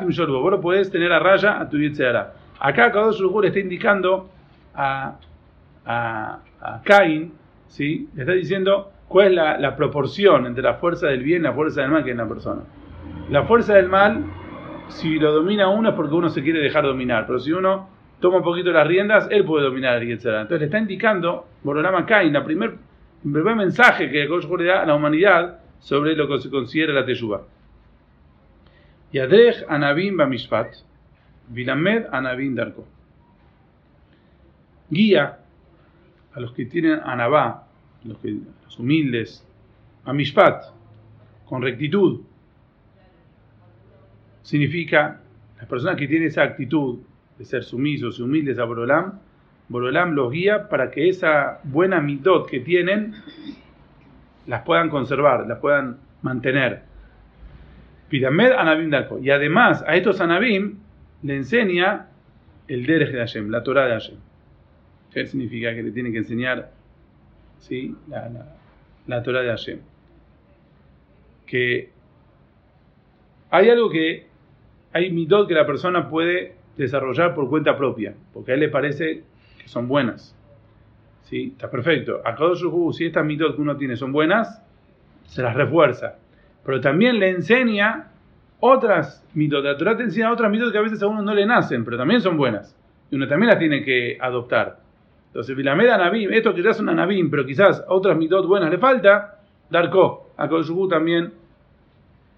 Yolbo, 0.08 0.40
vos 0.40 0.50
lo 0.52 0.60
podés 0.60 0.90
tener 0.90 1.12
a 1.12 1.18
raya 1.18 1.60
a 1.60 1.68
tu 1.68 1.78
Yetzirah. 1.78 2.32
Acá 2.60 2.92
Kadosh 2.92 3.20
le 3.20 3.48
está 3.48 3.58
indicando 3.58 4.30
a, 4.74 5.16
a, 5.86 6.40
a 6.60 6.82
¿sí? 7.68 8.08
le 8.14 8.22
está 8.22 8.32
diciendo 8.32 8.92
cuál 9.08 9.38
es 9.38 9.60
la, 9.60 9.76
proporción 9.76 10.46
entre 10.46 10.62
la 10.62 10.74
fuerza 10.74 11.08
del 11.08 11.22
bien 11.22 11.42
y 11.42 11.44
la 11.44 11.52
fuerza 11.52 11.82
del 11.82 11.90
mal 11.90 12.02
que 12.02 12.10
hay 12.10 12.12
en 12.12 12.18
la 12.18 12.28
persona. 12.28 12.62
La 13.30 13.44
fuerza 13.44 13.74
del 13.74 13.88
mal, 13.88 14.24
si 14.88 15.18
lo 15.18 15.32
domina 15.32 15.68
uno 15.68 15.90
es 15.90 15.94
porque 15.94 16.14
uno 16.14 16.30
se 16.30 16.42
quiere 16.42 16.60
dejar 16.60 16.84
dominar, 16.84 17.26
pero 17.26 17.38
si 17.38 17.52
uno 17.52 17.88
toma 18.20 18.38
un 18.38 18.42
poquito 18.42 18.70
las 18.70 18.86
riendas, 18.86 19.28
él 19.30 19.44
puede 19.44 19.64
dominar 19.64 20.00
el 20.00 20.08
Yetzirah. 20.08 20.42
Entonces 20.42 20.60
le 20.60 20.66
está 20.66 20.78
indicando 20.78 21.46
Borolama 21.62 22.06
Cain, 22.06 22.32
la 22.32 22.44
primer, 22.44 22.70
el 23.24 23.32
primer 23.32 23.56
mensaje 23.56 24.10
que 24.10 24.26
le 24.26 24.64
da 24.64 24.82
a 24.82 24.86
la 24.86 24.94
humanidad 24.94 25.58
sobre 25.78 26.16
lo 26.16 26.26
que 26.28 26.38
se 26.40 26.50
considera 26.50 26.92
la 26.92 27.04
Teshuvah. 27.04 27.42
Yadrech 29.12 29.64
Anabim 29.68 30.16
Bamishpat, 30.16 30.74
Vilamed 31.48 32.06
Anabim 32.10 32.54
Darko. 32.54 32.86
Guía 34.90 35.38
a 36.34 36.40
los 36.40 36.52
que 36.52 36.66
tienen 36.66 37.00
Anabá, 37.04 37.66
los, 38.04 38.18
que, 38.18 38.36
los 38.64 38.78
humildes, 38.78 39.46
a 40.04 40.12
Mishpat, 40.12 40.64
con 41.46 41.62
rectitud. 41.62 42.20
Significa, 44.42 45.20
las 45.56 45.66
personas 45.66 45.96
que 45.96 46.06
tienen 46.08 46.28
esa 46.28 46.42
actitud 46.42 46.98
de 47.38 47.44
ser 47.44 47.64
sumisos 47.64 48.18
y 48.18 48.22
humildes 48.22 48.58
a 48.58 48.64
Borolam, 48.64 49.20
Borolam 49.68 50.12
los 50.12 50.30
guía 50.30 50.68
para 50.68 50.90
que 50.90 51.08
esa 51.08 51.60
buena 51.64 52.00
mitot 52.00 52.48
que 52.48 52.60
tienen 52.60 53.14
las 54.46 54.62
puedan 54.62 54.90
conservar, 54.90 55.46
las 55.46 55.58
puedan 55.58 55.98
mantener. 56.22 56.82
Piramed 58.10 58.52
Anabim 58.52 58.90
Darko. 58.90 59.18
Y 59.18 59.30
además 59.30 59.82
a 59.86 59.96
estos 59.96 60.20
Anabim 60.20 60.78
le 61.22 61.36
enseña 61.36 62.08
el 62.68 62.84
Derech 62.84 63.10
de 63.10 63.18
Hashem, 63.18 63.48
la 63.48 63.62
Torah 63.62 63.86
de 63.86 63.92
Hashem. 63.92 64.16
¿Qué 65.14 65.26
significa? 65.26 65.72
Que 65.72 65.82
le 65.84 65.92
tiene 65.92 66.10
que 66.10 66.18
enseñar 66.18 66.72
¿sí? 67.60 67.94
la, 68.08 68.28
la, 68.28 68.56
la 69.06 69.22
Torah 69.22 69.42
de 69.42 69.48
Hashem. 69.48 69.78
Que 71.46 71.90
hay 73.50 73.70
algo 73.70 73.88
que, 73.88 74.26
hay 74.92 75.12
mitot 75.12 75.46
que 75.46 75.54
la 75.54 75.64
persona 75.64 76.10
puede 76.10 76.56
desarrollar 76.76 77.34
por 77.34 77.48
cuenta 77.48 77.76
propia, 77.76 78.14
porque 78.32 78.50
a 78.50 78.54
él 78.54 78.60
le 78.60 78.68
parece 78.68 79.22
que 79.62 79.68
son 79.68 79.86
buenas. 79.86 80.36
¿Sí? 81.22 81.52
Está 81.52 81.70
perfecto. 81.70 82.20
A 82.24 82.36
Hu, 82.36 82.92
si 82.92 83.06
estas 83.06 83.24
mitot 83.24 83.54
que 83.54 83.62
uno 83.62 83.76
tiene 83.76 83.96
son 83.96 84.10
buenas, 84.10 84.60
se 85.26 85.42
las 85.42 85.54
refuerza. 85.54 86.16
Pero 86.64 86.80
también 86.80 87.20
le 87.20 87.30
enseña 87.30 88.10
otras 88.58 89.24
mitot. 89.34 89.64
La 89.64 89.76
Torah 89.76 89.96
te 89.96 90.02
enseña 90.02 90.32
otras 90.32 90.50
mitot 90.50 90.72
que 90.72 90.78
a 90.78 90.82
veces 90.82 91.00
a 91.02 91.06
uno 91.06 91.22
no 91.22 91.34
le 91.34 91.46
nacen, 91.46 91.84
pero 91.84 91.96
también 91.96 92.20
son 92.20 92.36
buenas. 92.36 92.76
Y 93.12 93.14
uno 93.14 93.28
también 93.28 93.50
las 93.50 93.60
tiene 93.60 93.84
que 93.84 94.18
adoptar. 94.20 94.83
Entonces, 95.34 95.56
Vilamed 95.56 95.88
Anabim, 95.88 96.32
esto 96.32 96.54
quizás 96.54 96.76
es 96.76 96.82
un 96.82 96.90
Anabim, 96.90 97.28
pero 97.28 97.44
quizás 97.44 97.84
otras 97.88 98.16
mitot 98.16 98.46
buenas 98.46 98.70
le 98.70 98.78
falta, 98.78 99.40
Darko, 99.68 100.30
a 100.36 100.46
Kadosh 100.48 100.70
Hu 100.70 100.86
también 100.86 101.32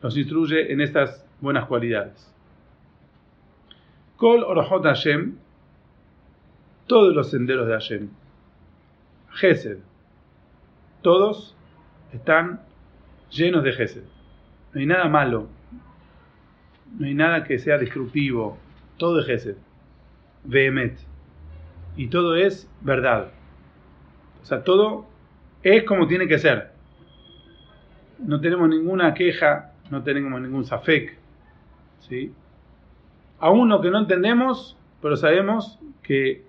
nos 0.03 0.17
instruye 0.17 0.73
en 0.73 0.81
estas 0.81 1.23
buenas 1.43 1.67
cualidades. 1.67 2.35
Kol 4.17 4.43
Orojot 4.45 4.83
Hashem, 4.85 5.37
todos 6.87 7.15
los 7.15 7.29
senderos 7.29 7.67
de 7.67 7.75
Hashem. 7.75 8.09
Gesed, 9.33 9.81
todos 11.03 11.55
están 12.15 12.63
llenos 13.29 13.63
de 13.63 13.73
Gesed. 13.75 14.05
No 14.73 14.81
hay 14.81 14.87
nada 14.87 15.07
malo, 15.11 15.49
no 16.99 17.05
hay 17.05 17.13
nada 17.13 17.45
que 17.45 17.59
sea 17.59 17.77
destructivo, 17.77 18.57
todo 18.97 19.21
es 19.21 19.27
Gesed. 19.27 19.57
Vehemet, 20.45 20.99
y 21.97 22.09
todo 22.09 22.37
es 22.37 22.71
verdad. 22.83 23.29
O 24.43 24.45
sea, 24.45 24.63
todo 24.63 25.07
es 25.63 25.85
como 25.85 26.07
tiene 26.07 26.29
que 26.29 26.39
ser. 26.39 26.71
No 28.19 28.41
tenemos 28.41 28.69
ninguna 28.69 29.15
queja, 29.15 29.73
no 29.91 30.03
tenemos 30.03 30.41
ningún 30.41 30.65
safek. 30.65 31.19
¿sí? 32.01 32.33
Aún 33.39 33.69
lo 33.69 33.81
que 33.81 33.91
no 33.91 33.99
entendemos, 33.99 34.77
pero 35.03 35.17
sabemos 35.17 35.79
que 36.03 36.45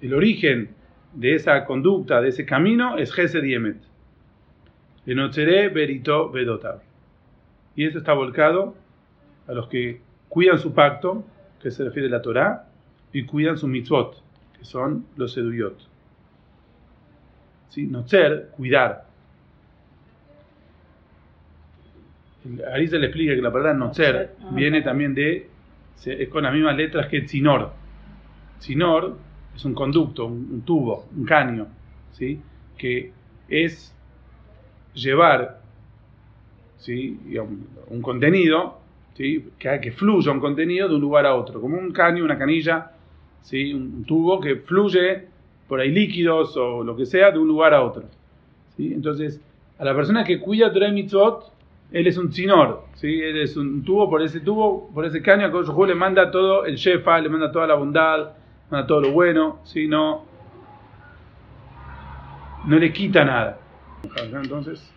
el 0.00 0.14
origen 0.14 0.74
de 1.14 1.34
esa 1.34 1.64
conducta, 1.64 2.20
de 2.20 2.28
ese 2.28 2.44
camino, 2.44 2.98
es 2.98 3.12
Gesed 3.12 3.44
y 3.44 3.54
Emet. 3.54 3.78
Enocheré 5.06 5.68
vedotav. 5.68 6.82
Y 7.74 7.86
eso 7.86 7.98
está 7.98 8.12
volcado 8.12 8.74
a 9.46 9.52
los 9.52 9.68
que 9.68 10.00
cuidan 10.28 10.58
su 10.58 10.72
pacto, 10.74 11.24
que 11.62 11.70
se 11.70 11.84
refiere 11.84 12.08
a 12.08 12.12
la 12.12 12.22
Torah, 12.22 12.66
y 13.12 13.24
cuidan 13.24 13.56
su 13.56 13.66
mitzvot, 13.66 14.22
que 14.60 14.64
son 14.66 15.06
los 15.16 15.36
eduyot. 15.36 15.76
¿Sí? 17.70 17.86
Nocher, 17.86 18.50
cuidar. 18.56 19.06
Arisa 22.72 22.96
le 22.96 23.06
explica 23.06 23.34
que 23.34 23.42
la 23.42 23.52
palabra 23.52 23.74
nocher 23.74 24.34
viene 24.52 24.82
también 24.82 25.14
de, 25.14 25.48
es 26.04 26.28
con 26.28 26.44
las 26.44 26.52
mismas 26.52 26.76
letras 26.76 27.06
que 27.06 27.22
tzinor. 27.22 27.72
Tzinor 28.58 29.16
es 29.54 29.64
un 29.64 29.74
conducto, 29.74 30.26
un, 30.26 30.62
tubo, 30.62 31.06
un 31.16 31.24
caño, 31.24 31.66
¿sí? 32.12 32.40
que 32.76 33.12
es 33.48 33.94
llevar 34.94 35.60
¿sí? 36.78 37.18
un, 37.38 37.66
un 37.88 38.02
contenido, 38.02 38.78
¿sí? 39.14 39.50
que, 39.58 39.80
que 39.80 39.92
fluya 39.92 40.32
un 40.32 40.40
contenido 40.40 40.88
de 40.88 40.94
un 40.94 41.00
lugar 41.00 41.26
a 41.26 41.34
otro, 41.34 41.60
como 41.60 41.78
un 41.78 41.92
caño, 41.92 42.24
una 42.24 42.38
canilla, 42.38 42.92
¿sí? 43.42 43.72
un, 43.72 44.04
tubo 44.04 44.40
que 44.40 44.56
fluye 44.56 45.26
por 45.68 45.80
ahí 45.80 45.90
líquidos 45.90 46.56
o 46.56 46.82
lo 46.82 46.96
que 46.96 47.06
sea 47.06 47.30
de 47.30 47.38
un 47.38 47.48
lugar 47.48 47.74
a 47.74 47.82
otro. 47.82 48.04
¿sí? 48.76 48.92
Entonces, 48.92 49.40
a 49.78 49.84
la 49.84 49.94
persona 49.94 50.24
que 50.24 50.40
cuida 50.40 50.72
Torah 50.72 50.90
Mitzvot, 50.90 51.52
él 51.92 52.06
es 52.06 52.16
un 52.16 52.30
tzinor, 52.30 52.84
¿sí? 52.94 53.20
él 53.20 53.40
es 53.40 53.56
un 53.56 53.82
tubo, 53.84 54.08
por 54.08 54.22
ese 54.22 54.40
tubo, 54.40 54.90
por 54.94 55.04
ese 55.04 55.22
caño, 55.22 55.46
a 55.46 55.86
le 55.86 55.94
manda 55.94 56.30
todo 56.30 56.64
el 56.64 56.76
shefa, 56.76 57.20
le 57.20 57.28
manda 57.28 57.50
toda 57.50 57.66
la 57.66 57.74
bondad, 57.74 58.32
manda 58.70 58.86
todo 58.86 59.00
lo 59.00 59.12
bueno, 59.12 59.60
¿sí? 59.64 59.88
no, 59.88 60.24
no 62.66 62.78
le 62.78 62.92
quita 62.92 63.24
nada. 63.24 63.58
Entonces, 64.32 64.92